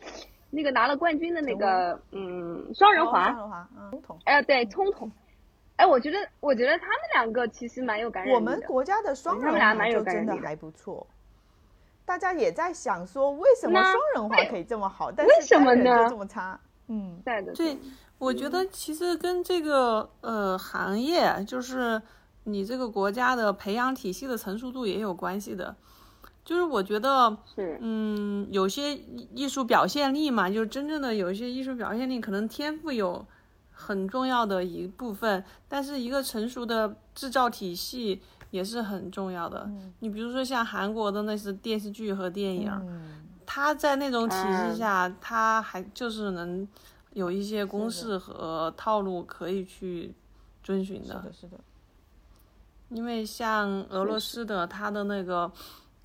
[0.51, 4.19] 那个拿了冠军的那个嗯双人滑，哦双人滑，嗯。
[4.25, 5.11] 哎，对，冲桶。
[5.77, 8.38] 哎，我觉得，我觉得他们两个其实蛮有感染力的。
[8.38, 11.07] 我们国家的双人滑他们俩蛮有就感染力的真的还不错。
[12.07, 16.59] 大家也在想说，为什么双人滑可以这么好，但为是什么呢单人就这么差？
[16.87, 17.77] 嗯，在的，对，
[18.16, 22.01] 我觉得其实跟这个呃行业，就是
[22.45, 25.77] 你这个国家的培养体系的成熟度也有关系的。
[26.45, 27.37] 就是我觉得，
[27.81, 33.27] 嗯，有些艺艺术表现力嘛，就是真正的有一些艺术表现力，可能天赋有
[33.73, 39.71] 很重要的一部分，但是一个成熟的制造体系也是很重要的。
[40.01, 43.23] 你比如说像韩国的那些电视剧和电影，嗯。
[43.49, 46.67] 它在那种体嗯系下，它还就是能
[47.13, 50.13] 有一些公式和套路可以去
[50.65, 51.23] 遵循的。
[51.23, 51.57] 是的，是的，
[52.89, 55.51] 因为像俄罗斯的，它的那个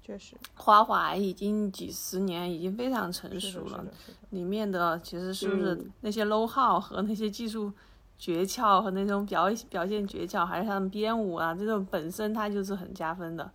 [0.03, 0.37] 确实。
[0.55, 3.83] 花滑已经几十年，已经非常成熟了。
[4.29, 5.91] 里面的其实是不是嗯。
[6.01, 7.73] 那些 low 号和那些技术
[8.21, 13.51] 诀窍和那种表表现诀窍，还是他们编舞啊，这种本身它就是很加分的。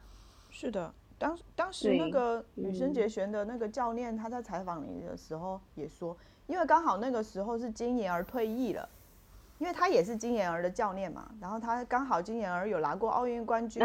[0.50, 6.16] 是的，当当时那个羽生嗯结弦的那个教练，他在采访你的时候也说，
[6.48, 8.88] 因为刚好那个时候是金妍儿退役了，
[9.59, 13.81] 因为他也是金妍儿的教练嘛，然后他刚好金妍儿有拿过奥运冠军，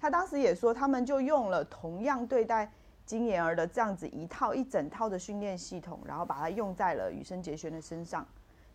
[0.00, 2.70] 他当时也说，他们就用了同样对待
[3.04, 8.24] 金妍儿的这样子一套一整套的训练系统，然后把它用在了羽生结弦的身上。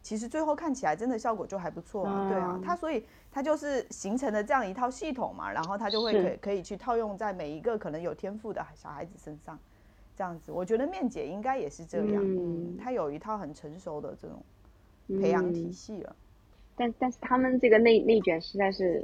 [0.05, 9.57] 其实最后看起来真的效果就还不错啊，对啊嗯，他所以它就是形成了这样一套系统嘛，然后它就会可以可以去套用在每一个可能有天赋的小孩子身上，
[10.15, 14.43] 这样子，我觉得面姐应该也是这样，嗯嗯，有一套很成熟的这种
[15.19, 16.15] 培养体嗯系了。
[16.75, 19.03] 但但是他们这个内内卷实在是，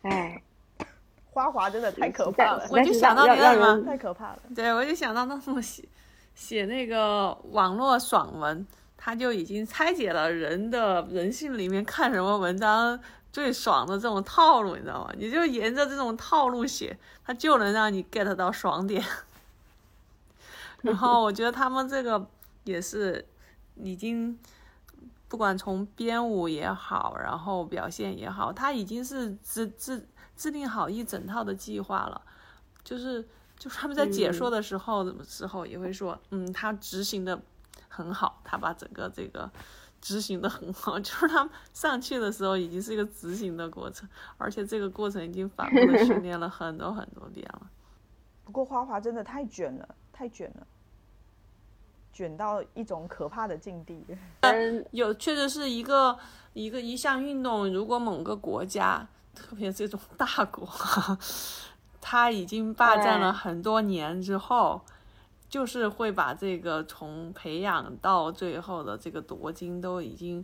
[0.00, 0.42] 哎，
[1.32, 4.38] 花滑真的太可怕了我就想到让让那个什么人太可怕了。
[4.56, 5.84] 对，我就想到那种写
[6.34, 8.66] 写那个网络爽文，
[9.02, 13.00] 他就已经拆解了人的人性里面看什么文章
[13.32, 15.10] 最爽的这种套路，你知道吗？
[15.16, 19.02] 你就沿着这种套路写，他就能让你 get 到爽点。
[20.82, 22.26] 然后我觉得他们这个
[22.64, 23.24] 也是
[23.76, 24.38] 已经，
[25.28, 32.20] 不管从编舞也好，然后表现也好，他已经是制制制定好一整套的计划了，
[32.84, 33.26] 就是
[33.58, 37.40] 就是他们在解说的时候，时候也会说，嗯，他执行的
[37.90, 39.50] 很好，他把整个这个
[40.00, 47.68] 执行的很好， 就是他上去的时候已经是一个执行的过程，而且这个过程已经反复的训练了很多很多遍了。
[48.44, 50.66] 不过花滑真的太卷了，太卷了，
[52.12, 54.04] 卷到一种可怕的境地。
[54.40, 56.18] 嗯， 有确实是一个
[56.52, 60.68] 一个一项运动，如果某个国家，特别这种大国，
[62.00, 64.80] 他已经霸占了哎很多年之后，
[65.50, 70.42] 就是会把这个从培养到最后的这个夺金都已经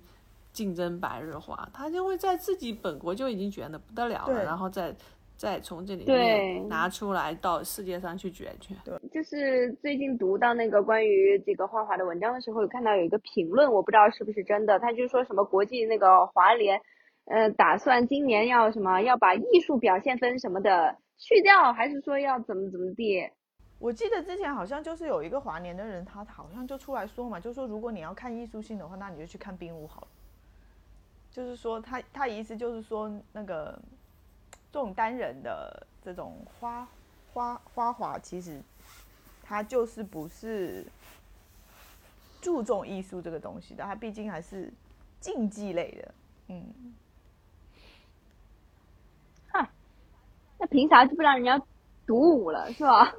[0.53, 4.93] 竞争白日化，他就会在自己本国就已经卷的不得了了，然后再
[5.37, 8.75] 再从这里对面拿出来到世界上去卷去。
[9.13, 16.81] 就是最近读到那个关于这个花滑的文章的时候，有看到有一个评论，我不知道是不是真的，他就说什么国际那个华联，
[17.27, 23.23] 呃，打算今年要什么要把艺术表现分什么的去掉，还是说要怎么怎么地？
[23.79, 30.09] 我记得之前好像就是有一个华年的人，他好像就出来说嘛，就说如果你要看艺术性的话，那你就去看冰舞好了。
[31.31, 33.79] 就是说他他意思就是说那个
[34.73, 36.89] 这种单人的这种花
[37.35, 38.61] 花花滑，其实
[39.43, 40.87] 他就是不是
[42.41, 44.73] 注重艺术这个东西的，他毕竟还是
[45.21, 46.15] 竞技类的。
[46.49, 46.95] 嗯，
[50.59, 51.63] 那凭啥就不让人家
[52.07, 53.13] 独舞了，是吧？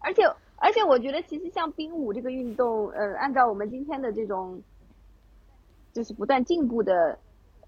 [0.00, 0.22] 而且
[0.56, 4.60] 而且，我觉得其实像冰舞这个运动，呃，按照我们今天的这种
[5.92, 7.18] 就是不断进步的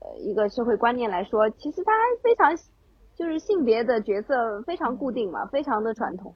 [0.00, 2.56] 呃一个社会观念来说，其实它非常
[3.14, 6.34] 就是性别的角色非常固定嘛，非常的传统。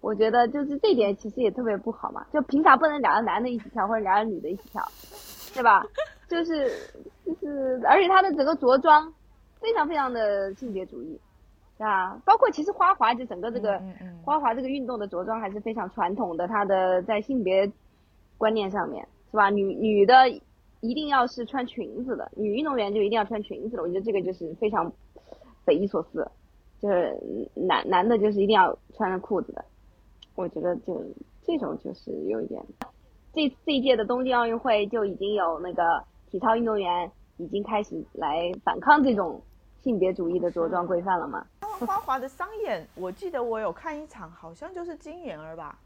[0.00, 4.82] 我觉得就是这点其实也特别不好嘛，就凭啥不能两个男的一起跳，或者两个女的一起跳，
[5.54, 5.84] 对吧？
[6.28, 6.70] 就是
[7.24, 9.12] 就是，而且他的整个着装
[9.60, 11.20] 非常非常的性别主义，
[11.82, 17.70] 啊，包括其实花滑就整个这个嗯嗯花滑这个运动的着装还是非常传统的，它的在性别
[18.38, 19.50] 观念上面是吧？
[19.50, 20.28] 女女的
[20.80, 24.92] 一定要是穿裙子的，女运动员就一定要穿裙子的，我觉得这个就是非常
[25.64, 26.30] 匪夷所思，
[26.80, 27.16] 就是
[27.54, 29.64] 男男的就是一定要穿着裤子的，
[30.34, 31.02] 我觉得就
[31.44, 32.62] 这种就是有一点。
[33.32, 35.82] 这这一届的东京奥运会就已经有那个
[36.30, 39.40] 体操运动员已经开始来反抗这种
[39.82, 41.46] 性别主义的着装规范了嘛？
[41.72, 45.78] 花滑的商演，我记得我有看一场，好像就是金妍儿吧，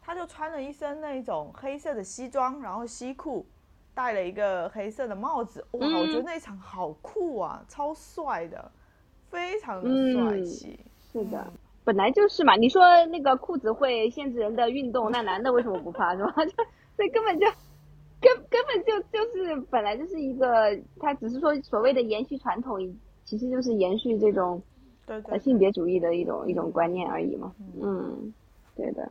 [0.00, 3.46] 她就穿了一身那种黑色的西装，然后西裤，
[3.94, 8.70] 戴了一个黑色的帽子，哇，嗯我觉得那一场好酷啊，超帅的，
[9.30, 10.78] 非常的帅气。
[11.12, 11.46] 是的，
[11.84, 12.56] 本来就是嘛。
[12.56, 16.32] 你说那个裤子会限制人的运动，那男的为什么不怕是吧？
[16.44, 16.52] 就
[16.96, 17.46] 这根本就
[18.20, 20.46] 根根本就就是本来就是一个，
[20.98, 22.78] 他只是说所谓的延续传统，
[23.24, 24.60] 其实就是延续这种
[25.06, 27.54] 对对呃性别主义的一种一种观念而已嘛。
[27.82, 28.32] 嗯，
[28.76, 29.10] 对的。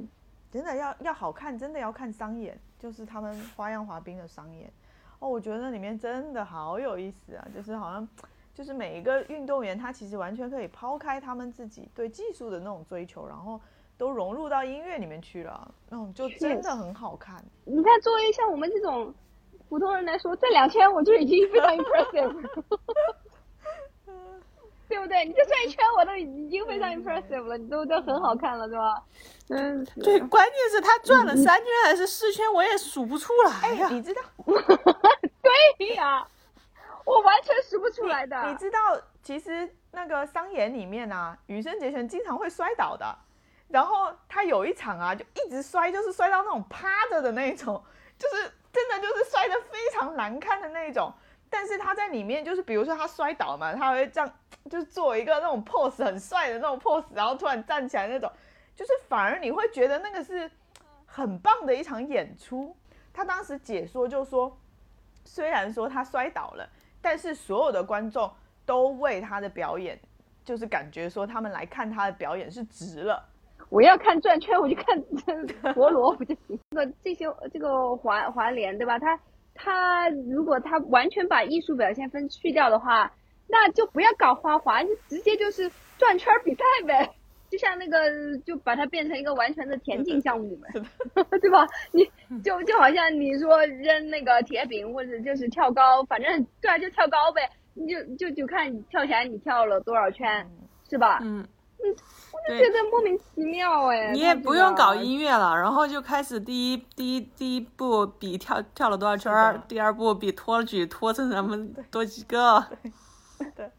[0.52, 4.72] 真的要要好看，真的要看商演，就是他们花样滑冰的商演。
[5.18, 8.08] 哦，我觉得那里面真的好有意思啊，就是好像
[8.54, 13.60] 就是每一个运动员他其实完全可以抛开他们自己对技术的那种追求，然后
[13.98, 17.44] 都融入到音乐里面去了，那种就真的很好看。
[17.66, 19.12] 你看，作为像我们这种
[19.70, 22.50] 普通人来说，这两千我就已经非常 impressive 了。
[24.90, 25.26] 对不对？
[25.26, 29.02] 你这转一圈我都已经非常 impressive 了，你都都很好看了，对吧？
[29.50, 33.88] 嗯，是对，关键是他转了三圈还是四圈，我也数不出来呀。
[33.90, 34.22] 你知道
[35.78, 36.26] 对呀，
[37.06, 38.50] 我完全数不出来的。
[38.50, 38.80] 你知道，
[39.22, 43.18] 其实那个商演里面啊，羽生结弦经常会摔倒的。
[43.70, 47.84] 然后他有一场啊，就一直摔，就是摔到那种趴着的那种，
[48.20, 51.12] 就是真的就是摔得非常难看的那种。
[51.54, 54.34] 但是他在里面，就是比如说他摔倒嘛，他会这样，
[54.72, 58.28] 就是做一个那种 pose 很帅的那种 pose，然后突然站起来那种，
[58.76, 60.50] 就是反而你会觉得那个是
[61.06, 62.76] 很棒的一场演出。
[63.14, 64.58] 他当时解说就说，
[65.24, 66.68] 虽然说他摔倒了，
[67.00, 68.32] 但是所有的观众
[68.66, 70.00] 都为他的表演，
[70.44, 73.24] 就是感觉说他们来看他的表演是值了。
[73.70, 76.60] 我要看转圈，我就看陀螺不就行？
[76.72, 78.98] 这个这些这个华华联对吧？
[78.98, 79.20] 他
[79.56, 83.12] 他如果他完全把艺术表现分去掉的话，
[83.48, 87.10] 那就不要搞花滑，就直接就是转圈比赛呗。
[87.54, 90.70] 就像那个，就把它变成一个完全的田径项目呗，
[91.40, 91.68] 对吧？
[91.92, 92.04] 你
[92.42, 97.48] 就就好像你说扔那个铁饼或者就是跳高，反正对啊，就跳高呗。
[97.76, 100.48] 你就就就看你跳起来你跳了多少圈，
[100.90, 101.20] 是吧？
[101.22, 101.48] 嗯，
[101.90, 104.12] 我就觉得莫名其妙哎。
[104.12, 105.18] 你也不用搞音。
[105.18, 112.66] 乐了，然后就开始第一第一第一步比跳跳了多少圈儿，第二步比托举托成咱们多几个。
[113.56, 113.72] 对，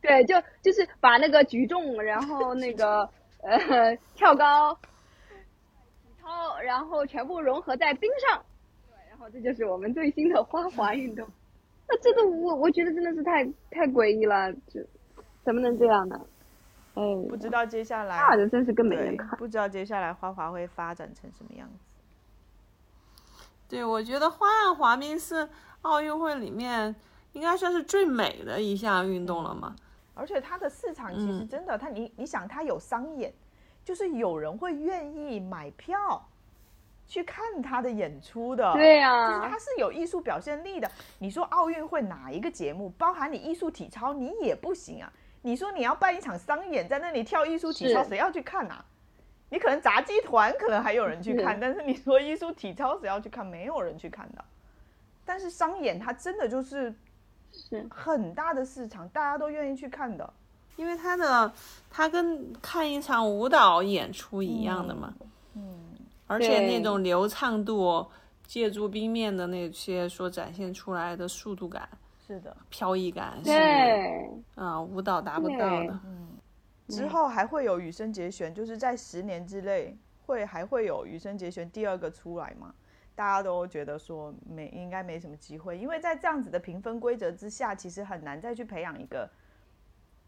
[0.00, 3.08] 对就就是把那个举重，然后那个
[3.42, 8.42] 呃跳高、体操，然后全部融合在冰上。
[8.88, 11.26] 对，然后这就是我们最新的花滑运动。
[11.86, 14.80] 那这个我我觉得真的是太太诡异了，就
[15.44, 16.20] 怎么能这样呢？
[17.00, 18.18] 哎，不知道接下来
[18.50, 21.96] 真是更没人看。，不知道接下来花滑会发展成什么样子。
[23.68, 25.48] 对，我觉得花样滑冰是
[25.82, 26.94] 奥运会里面
[27.32, 29.74] 应该算是最美的一项运动了嘛。
[30.12, 33.32] 而且它的市场其实嗯真的，它你你想，它有商演，
[33.84, 36.28] 就是有人会愿意买票
[37.06, 38.72] 去看他的演出的。
[38.74, 40.90] 对呀、就是它是有艺术表现力的。
[41.18, 45.10] 你说奥运会哪一个节目，包含你艺术体操，你也不行啊。
[45.42, 48.84] 你说你要办一场商演，在那里跳艺术体操，谁要去看啊？
[49.48, 53.44] 你可能杂技团可能还有人去看，是但是你说艺术体操谁要去看？
[53.44, 54.44] 没有人去看的。
[55.24, 56.94] 但是商演它真的就是
[57.52, 60.32] 是很大的市场，大家都愿意去看的。
[60.76, 61.52] 因为它的
[61.90, 65.12] 它跟看一场舞蹈演出一样的嘛，
[65.54, 65.78] 嗯，
[66.26, 68.06] 而且那种流畅度，
[68.46, 71.88] 借助冰面的那些所展现出来的速度感、
[72.30, 72.56] 是的。
[72.68, 76.00] 飘逸感是对，啊、舞蹈达不到的。
[76.04, 76.28] 嗯。
[76.86, 82.72] 之后还会有羽生结弦，就是在十年之内会还会有羽生结弦第二个出来吗？
[83.16, 89.28] 大家都觉得说没应该没什么机会，因为在这样子的评分规则之下，其实很难再去培养一个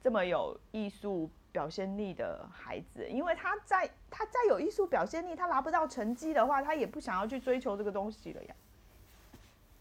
[0.00, 8.54] 这么有艺术表现力的孩子，因为他在他再有艺术表现力，他拿不到成绩的话，他也不想要去追求这个东西了呀，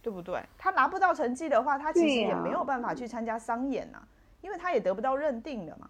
[0.02, 0.42] 对不对？
[0.58, 4.02] 他拿不到成绩的话，他其实也没有办法去参加商演呐、
[4.42, 5.90] 因为他也得不到认定的嘛。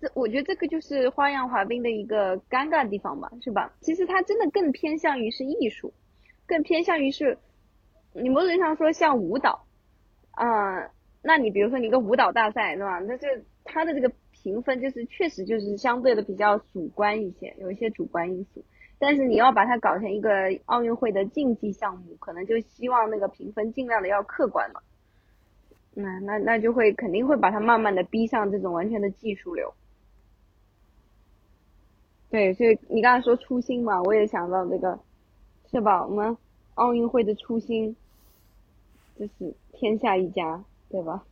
[0.00, 3.72] 这我觉得这个就是花样滑冰的一个尴尬的地方吧，是吧？
[3.80, 5.92] 其实它真的更偏向于是艺术，
[6.46, 7.36] 更偏向于是，
[8.12, 9.66] 你某种意义上说像舞蹈，
[10.30, 10.90] 啊、
[11.22, 12.98] 那你比如说你一个舞蹈大赛，对吧？
[13.00, 13.26] 那这
[13.64, 18.64] 它的这个评分就是确实就是相对的比较主观一些，有一些主观因素。
[19.00, 20.30] 但是你要把它搞成一个
[20.66, 24.80] 奥运会的竞技项目，可能就希望那个评分尽量的要客观嘛。
[25.94, 29.72] 那那那就会肯定会把它慢慢的逼上这种完全的技术流。
[32.30, 35.00] 对，所以你刚才说初心嘛，我也想到这个，
[35.70, 36.06] 是吧？
[36.06, 36.36] 我们
[36.74, 37.96] 奥运会的初心
[39.18, 41.24] 就是天下一家，对吧？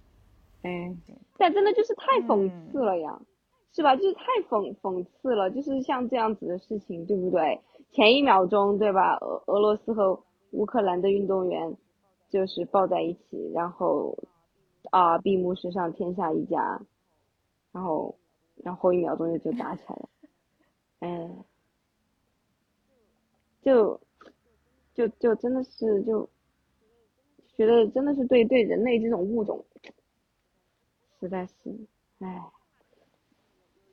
[0.62, 0.96] 哎，
[1.36, 3.20] 但真的就是太讽刺了呀，
[3.72, 3.94] 是吧？
[3.94, 7.60] 就是太讽讽刺了，就是像这样子的事情，对不对？
[7.92, 9.16] 前一秒钟，对吧？
[9.20, 11.76] 俄俄罗斯和乌克兰的运动员
[12.28, 14.16] 就是抱在一起，然后
[14.90, 16.80] 啊，闭幕式上天下一家，
[17.72, 18.14] 然后
[18.56, 20.08] 然后一秒钟就就打起来了。
[21.00, 21.30] 哎，
[23.62, 24.00] 就
[24.94, 26.28] 就就真的是就
[27.56, 29.64] 觉得真的是对对人类这种物种，
[31.20, 31.74] 实在是，
[32.18, 32.42] 哎，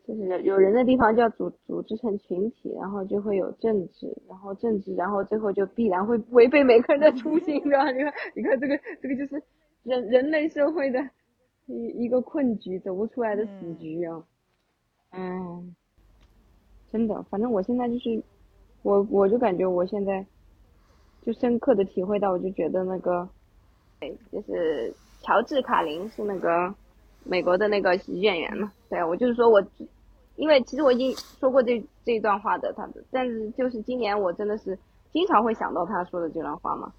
[0.07, 7.89] 就是有有人的地方就要组组织成群体，然后就会有政治，然后政治，然后最后就必然会违背每个人的初心，对吧？
[7.93, 9.41] 你看，你看这个这个就是
[9.83, 10.99] 人人类社会的
[11.65, 14.23] 一一个困局，走不出来的死局啊，
[15.11, 15.75] 嗯。
[16.91, 18.23] 真的，反正我现在就是，
[18.81, 20.25] 我我就感觉我现在
[21.23, 23.27] 就深刻的体会到，我就觉得那个，
[23.99, 26.73] 对，就是乔治卡林是那个
[27.25, 29.61] 美国的那个喜剧演员嘛，对我就是说我，
[30.35, 34.77] 因为其实我已经说过这这一段话的他的，但是就是今年我真的是
[35.11, 36.91] 经常会想到他说的这段话嘛，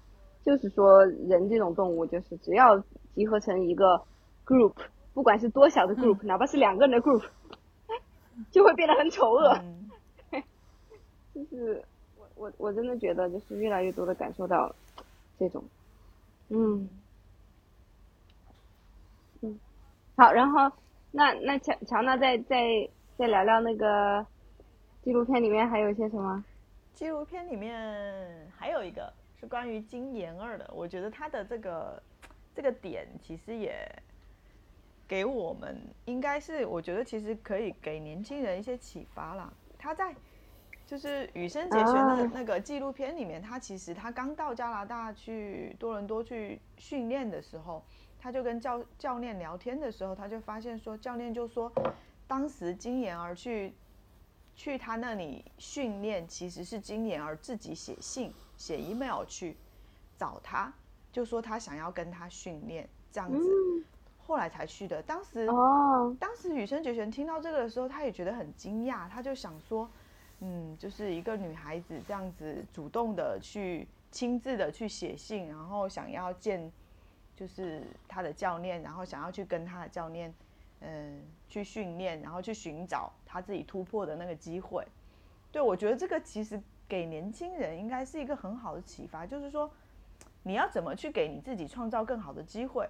[0.43, 2.77] 就是说人这种动物就是只要
[3.13, 4.01] 集合成一个
[4.45, 4.73] group，
[5.13, 7.23] 不管是多小的 group，、哪怕是两个人的 group，
[8.51, 9.49] 就会变得很丑恶。
[9.61, 9.89] 嗯。
[11.35, 11.83] 就是
[12.17, 14.73] 我我我真的觉得，就是越来越多的感受到
[15.37, 15.63] 这种，
[16.49, 16.89] 嗯
[19.41, 19.59] 嗯，
[20.15, 20.71] 好，然后
[21.11, 24.23] 那那乔乔娜再再再聊聊那个
[25.01, 26.45] 纪录片里面还有一些什么？
[26.93, 32.01] 纪录片里面还有一个是关于金妍儿的，我觉得他的这个
[32.53, 33.87] 这个点其实也
[35.07, 39.51] 给我们，应该是我觉得其实可以给年轻人一些启发啦。
[39.79, 40.15] 他在
[40.85, 47.83] 就是羽生结弦的啊那个纪录片里面，他其实他刚到加拿大去多伦多去训练的时候，
[48.19, 51.71] 他就跟教教练聊天的时候，他就发现说，教练就说，
[52.27, 53.73] 当时金妍儿去
[54.55, 59.55] 去他那里训练，其实是金妍儿自己写信写 email 去
[60.17, 60.73] 找他，
[61.11, 63.49] 就说他想要跟他训练这样子，
[64.25, 65.01] 后来才去的。
[65.03, 69.89] 当时哦，当时羽生结弦听到这个的时候，他也觉得很惊讶，他就想说，
[70.39, 76.71] 嗯，就是一个女孩子这样子主动的去亲自的去写信，然后想要见，
[77.35, 80.33] 就是他的教练，然后想要去跟他的教练，
[80.81, 84.85] 嗯，去训练，然后去寻找他自己突破的那个机会。
[85.51, 89.69] 对我觉得这个其实给年轻人应该是一个很好的启发，就是说，
[90.43, 92.87] 你要怎么去给你自己创造更好的机会。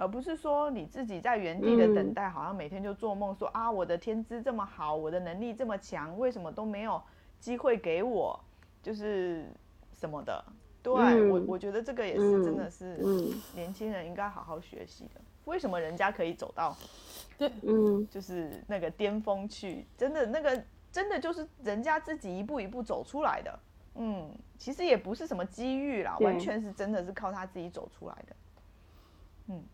[0.00, 7.02] 而不是说你自己在原地的等待，好像每天就做梦说啊，我的天资这么好，我的能力这么强，为什么都没有
[7.40, 8.38] 机会给我？
[8.80, 9.44] 就是
[9.92, 10.44] 什么的。
[10.84, 15.20] 对、嗯我，我觉得这个也是真的是嗯年轻人应该好好学习的。
[15.48, 16.76] 为什么人家可以走到
[17.36, 19.86] 对嗯，就是那个巅峰去？
[19.96, 23.58] 真的那个真的就是人家自己一步一步走出来的。
[23.94, 28.36] 嗯，其实也不是什么机遇啦，完全是真的是靠他自己走出来的。
[29.48, 29.64] 嗯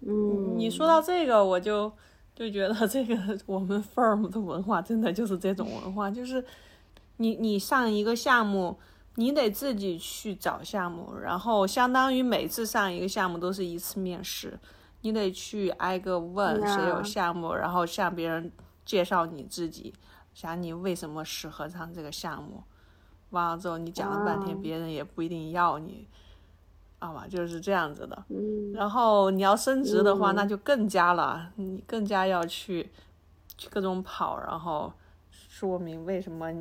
[0.00, 1.90] 嗯，你说到这个，我就
[2.34, 3.16] 就觉得这个
[3.46, 6.44] 我们 firm 的文化真的就是这种文化，就是
[7.16, 8.78] 你你上一个项目，
[9.16, 14.58] 你得自己去找项目，然后相当于每次上一个项目都是一次面试，
[15.00, 18.50] 你得去挨个问谁有项目，然后向别人
[18.84, 19.92] 介绍你自己，
[20.34, 22.62] 想你为什么适合上这个项目。
[23.30, 26.06] 完了之后，你讲了半天，啊别人也不一定要你，
[27.00, 27.26] 好吧？
[27.28, 28.24] 就是这样子的。
[28.28, 32.90] 嗯然后你要升职的话，嗯那就更加了，你更加要去
[33.56, 34.92] 去各种跑，然后
[35.30, 36.52] 说明为什么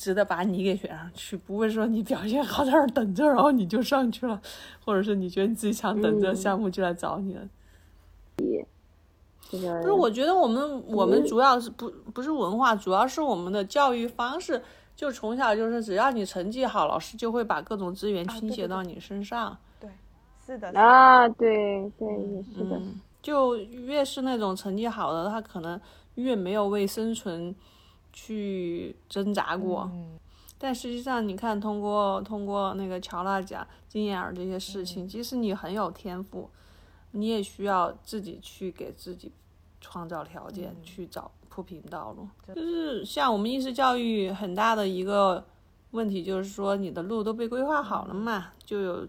[0.00, 4.40] 值得把你给选上去，不会说你表现好在那儿等着，然后你就上去了，
[4.82, 6.36] 或者是你觉得你自己想等着，嗯。
[6.36, 7.42] 项目就来找你了。
[9.50, 14.62] 这个不是，我觉得我们我们嗯主要是不不是文化，主要是我们的教育方式，
[14.96, 19.54] 就从小就是只要你成绩好，老师就会把各种资源倾斜到你身上。
[19.78, 19.90] 对，
[20.46, 20.80] 是的，是的。
[20.80, 25.78] 啊，对对，也是的，嗯，就越是那种成绩好的，他可能
[26.14, 27.54] 越没有为生存
[28.12, 29.90] 去挣扎过。
[29.92, 30.18] 嗯。
[30.58, 34.84] 但实际上，你看，通过通过那个乔纳奖、金燕儿这些事嗯。
[34.84, 36.50] 情，即使你很有天赋，
[37.12, 39.32] 你也需要自己去给自己
[39.80, 40.82] 创造条件，嗯。
[40.82, 42.28] 去找铺平道路。
[42.54, 45.42] 就是像我们应试教育很大的一个
[45.92, 49.08] 问题，就是说你的路都被规划好了嘛，就有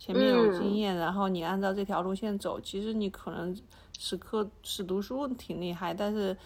[0.00, 3.56] 前面有经验，然后你按照这条路线走，其实你可能
[3.96, 6.36] 死磕死读书挺厉害，但是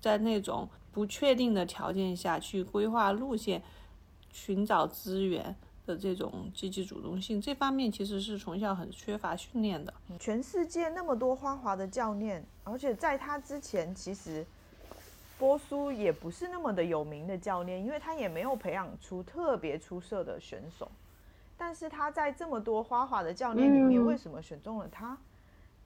[0.00, 3.62] 在那种不确定的条件下去规划路线。
[4.34, 9.92] 寻找资源的这种积极主动性，这方面其实是从小很缺乏训练的。
[10.18, 14.42] 全世界那么多花滑的教练，而且在他之前，其实
[15.38, 20.90] 波苏也不是那么的有名的教练，因为他也没有培养出特别出色的选手。
[21.58, 25.18] 但是他在这么多花滑的教练里面，嗯为什么选中了他？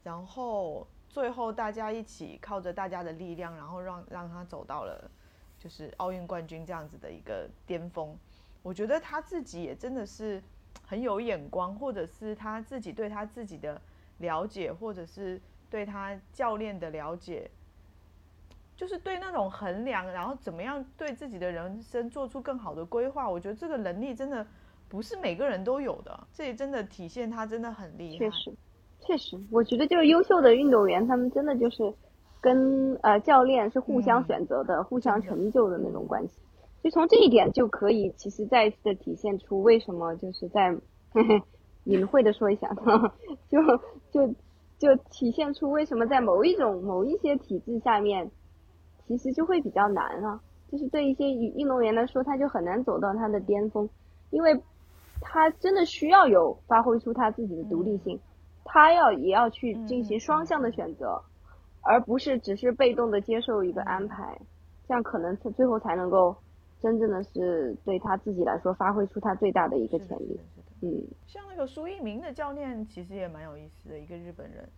[0.04, 5.10] 然后最后大家一起靠着大家的力量，然后让让他走到了
[5.58, 8.16] 就是奥运冠军这样子的一个巅峰。
[8.62, 10.42] 我觉得他自己也真的是
[10.86, 13.80] 很有眼光，或者是他自己对他自己的
[14.18, 15.40] 了解，或者是
[15.70, 17.50] 对他教练的了解，
[18.76, 23.28] 就是对那种衡量，然后怎么样对自己的人生做出更好的规划。
[23.28, 24.46] 我觉得这个能力真的
[24.88, 28.26] 不是每个人都有的，这也真的体现他真的很厉害。
[29.06, 31.94] 确实，我觉得就是优秀的运动员，他们真的就是
[32.40, 36.40] 跟呃教练是互相嗯选择的、互相成就的那种关系。
[36.82, 40.72] 就从这一点就可以，其实再一次的体现出为什么就是在
[41.12, 41.42] 嘿嘿
[41.84, 42.68] 隐晦的说一下，
[43.48, 43.58] 就
[44.10, 44.34] 就
[44.78, 48.30] 就体现出为什么在某一种某一些体制下面，
[49.06, 50.40] 其实就会比较难啊。
[50.70, 53.88] 就是对一些运运动员来说，他就很难走到他的巅峰，
[54.30, 54.60] 因为
[55.20, 58.18] 他真的需要有发挥出他自己的独立性，
[58.66, 61.22] 他要也要去进行双向的选择，
[61.80, 64.38] 而不是只是被动的接受一个安排，
[64.86, 66.36] 这样可能他最后才能够
[66.82, 70.38] 真正的是对他自己来说发挥出他最大的一个潜力
[70.82, 74.68] 嗯，像那个苏一鸣的教练，其实也蛮有意思的，一个日本人，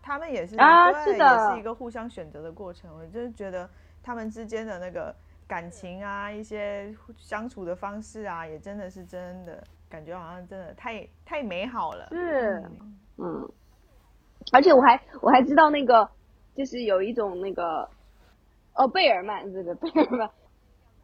[0.00, 2.90] 他们也是啊对，是的也是一个互相选择的过程。
[2.96, 3.68] 我就是觉得
[4.02, 5.14] 他们之间的那个
[5.46, 12.08] 感情啊，一些相处的方式啊，也真的是真的感觉好像真的太太美好了。
[12.10, 13.48] 是嗯嗯，
[14.52, 16.08] 而且我还我还知道那个，
[16.54, 17.88] 就是有一种那个，
[18.74, 20.30] 哦，贝尔曼这个贝尔曼，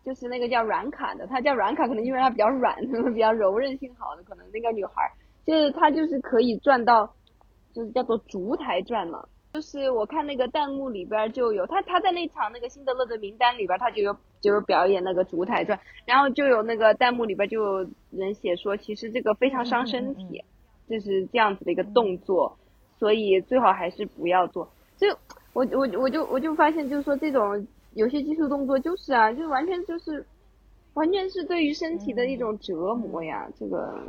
[0.05, 2.77] 就是那个叫软卡的，她叫软卡，可能因为她比较软，
[3.15, 5.11] 比较柔韧性好的，可能那个女孩儿，
[5.45, 7.15] 就是她就是可以转到，
[7.73, 9.25] 就是叫做烛台转嘛。
[9.51, 20.45] 就是我看那个弹幕里边儿就有她，她在那场那个辛德勒的名单里边儿，她就有就是表演那个烛台转，然后就有那个弹幕里边儿就有人写说，其实这个非常伤身体。
[20.89, 22.57] 就是这样子的一个动作，
[22.99, 24.69] 所以最好还是不要做。
[24.97, 25.07] 就
[25.53, 30.25] 我我我就我就发现，就是说这种有些技术动作就是啊，就完全就是
[30.95, 33.49] 完全是对于身体的一种折磨呀。
[33.59, 34.03] 这个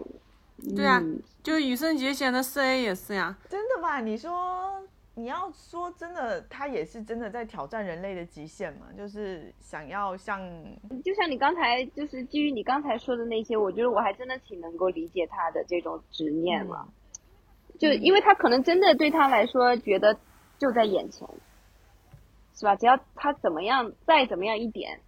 [0.75, 4.01] 对啊嗯就羽生结弦的四 A 也是呀，真的吗？
[4.01, 4.78] 你说
[5.19, 8.87] 你要说真的，他也是真的在挑战人类的极限嘛？
[8.97, 10.39] 就是想要像
[11.03, 16.87] 就像你刚才就是基于你刚才说的那些，我觉得我还真的挺能够理解他的这种执念了。
[17.77, 20.17] 就因为他可能真的对他来说，觉得
[20.57, 21.27] 就在眼前，
[22.55, 22.75] 是吧？
[22.77, 25.01] 只要他怎么样，再怎么样一点，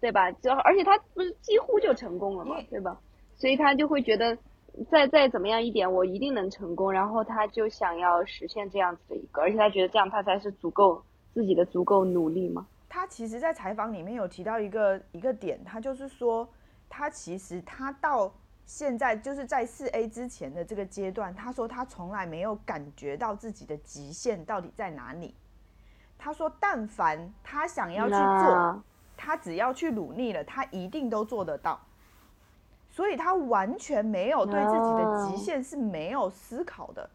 [0.00, 0.30] 对吧？
[0.30, 3.00] 只要而且他不是几乎就成功了嘛，对吧？
[3.36, 4.36] 所以他就会觉得，
[4.90, 6.90] 再再怎么样一点，我一定能成功。
[6.90, 11.02] 然后他就想要实现这样子的一个，而且他觉得这样他才是足够
[11.34, 12.66] 自己的足够努力嘛。
[12.88, 16.48] 他其实，在采访里面有提到一个一个点，他就是说，
[16.88, 18.32] 他其实他到
[18.66, 25.34] 现在就是在四 A 之前的这个阶段，他说他从来没有感觉到自己的极限到底在哪里。
[26.18, 28.82] 他说，但凡他想要去做，
[29.16, 31.80] 他只要去努力了，他一定都做得到。
[32.92, 37.08] 所以他完全没有对自己的极限是没有思考的，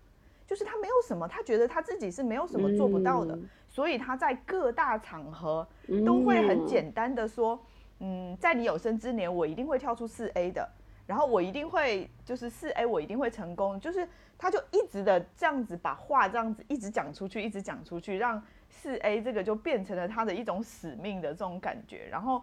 [0.48, 3.48] 就是他没有什么，他觉得他自己是没有什么做不到的，嗯。
[3.70, 5.66] 所以他在各大场合
[6.04, 7.60] 都会很简单的说，
[8.00, 10.68] 嗯，在你有生之年，我一定会跳出四 A 的，
[11.06, 22.42] 然后我一定会就是四 A，我一定会成功，就是他就一直的这样子把话这样子一直讲出去，一直讲出去，让四 A 这个就变成了他的一种使命的这种感觉，然后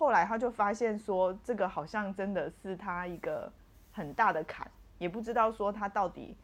[0.00, 3.52] 后来他就发现说，这个好像真的是他一个
[3.92, 4.66] 很大的坎，
[4.98, 6.34] 也不知道说他到底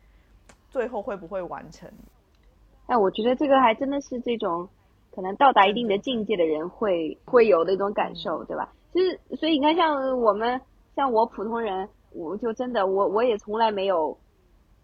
[0.68, 1.90] 最后会不会完成。
[2.84, 4.68] 哎，我觉得这个还真的是这种
[5.10, 8.70] 可能到达一定的境界的人会会有的一种感受，对吧？
[8.92, 10.60] 其实，所以你看，像我们，
[10.94, 14.18] 像我普通人，我就真的，我我也从来没有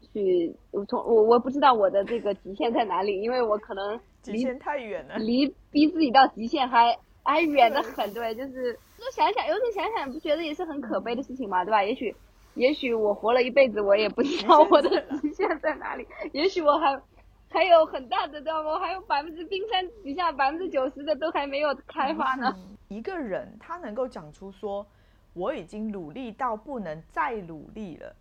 [0.00, 11.82] 去，我从我我不知道我的这个极限在哪里，因为我可能离极限太远了，离逼自己到极限还还远得很，对，就是就想想，有时候想想，不觉得也是很可悲的事情嘛，对吧？
[11.82, 12.14] 也许
[12.54, 17.00] 也许我活了一辈子，我也不知道我的极限在哪里，也许我还
[17.48, 18.70] 还有很大的，知道吗？
[18.70, 22.54] 我还有百分之冰山底下百分之九十的都还没有开发呢。
[22.88, 24.86] 一个人他能够讲出说
[25.32, 28.14] 我已经努力到不能再努力了，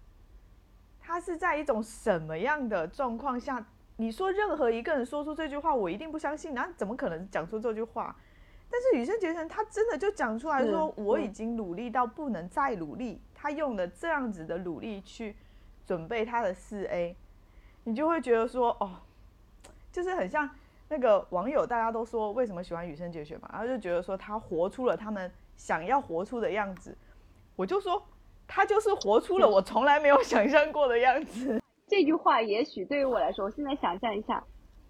[0.99, 3.66] 他是在一种什么样的状况下？
[3.97, 8.16] 你说任何一个人说出这句话，我一定不相信，那怎么可能讲出这句话？
[8.72, 15.36] 但是羽生结弦他真的就讲出来说，我已经努力到不能再努力，他用了这样子的努力去
[15.86, 17.16] 准备他的四 A，
[17.84, 18.92] 你就会觉得说，哦，
[19.92, 20.50] 就是很像
[20.88, 26.98] 那个网友，大家都说为什么喜欢羽生结弦嘛，然后就觉得说他活出了他们想要活出的样子，
[27.58, 28.02] 我就说
[28.48, 31.62] 他就是活出了我从来没有想象过的样子。
[31.88, 34.42] 这句话也许对于我来说，我现在想象一下，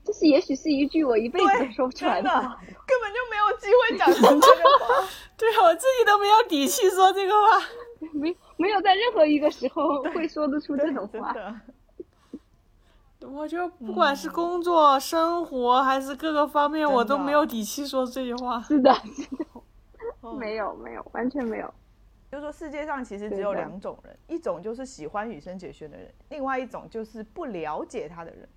[0.04, 2.40] 这是也许是一句我一辈子都说不出来的话。
[2.40, 5.08] 根本就没有机会讲出这个话。
[5.38, 7.60] 对我自己都没有底气说这个话。
[8.14, 11.32] 没没有在任何一个时候会说得出这种话。
[11.34, 11.56] 的，
[13.22, 18.60] 我就不管是工作、生活还是各个方面，我都没有底气说这句话。
[18.68, 19.46] 是的，是的，
[20.22, 21.72] 哦没有没有，完全没有。
[22.32, 28.50] 就是说世界上其实只有两种人，一种就是喜欢羽生结弦的人，另外一种就是不了解他的人。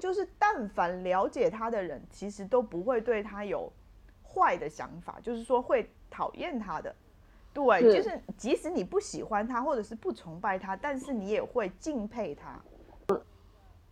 [0.00, 3.72] 就是但凡了解他的人，其实都不会对他有
[4.24, 6.92] 坏的想法，就是说会讨厌他的。
[7.52, 12.60] 对，是就是即使你不喜欢他，或者是不崇拜他，但是你也会敬佩他。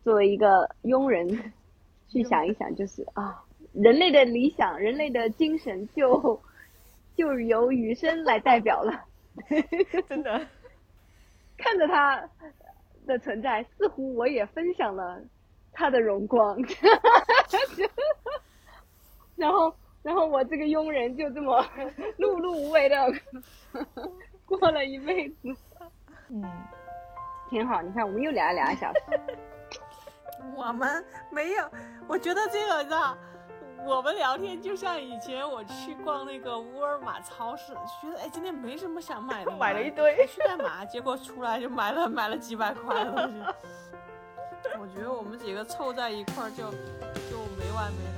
[0.05, 1.53] 作为一个庸人，
[2.09, 6.41] 去想一想，就是啊，人类的理想、人类的精神就
[7.15, 9.05] 就由雨生来代表了。
[10.09, 10.47] 真的，
[11.59, 12.29] 看着他
[13.07, 15.21] 的存在，似乎我也分享了
[15.73, 16.57] 他的荣光。
[19.37, 21.63] 然后，然后我这个佣人就这么
[22.19, 22.97] 碌碌无为的
[24.45, 25.55] 过了一辈子，
[26.29, 26.43] 嗯，
[27.49, 27.81] 挺好。
[27.81, 29.01] 你看，我们又聊了两个小时。
[30.57, 31.71] 我们没有，
[32.09, 33.17] 我觉得这个你知道，
[33.87, 40.85] 我们聊天就像以前我去逛那个沃尔玛超市，觉得哎今天没什么想买的， 买了一堆去干嘛？
[40.85, 43.35] 结果出来就买了买了几百块的东西。
[44.81, 46.71] 我觉得我们几个凑在一块儿就
[47.31, 48.05] 就没完没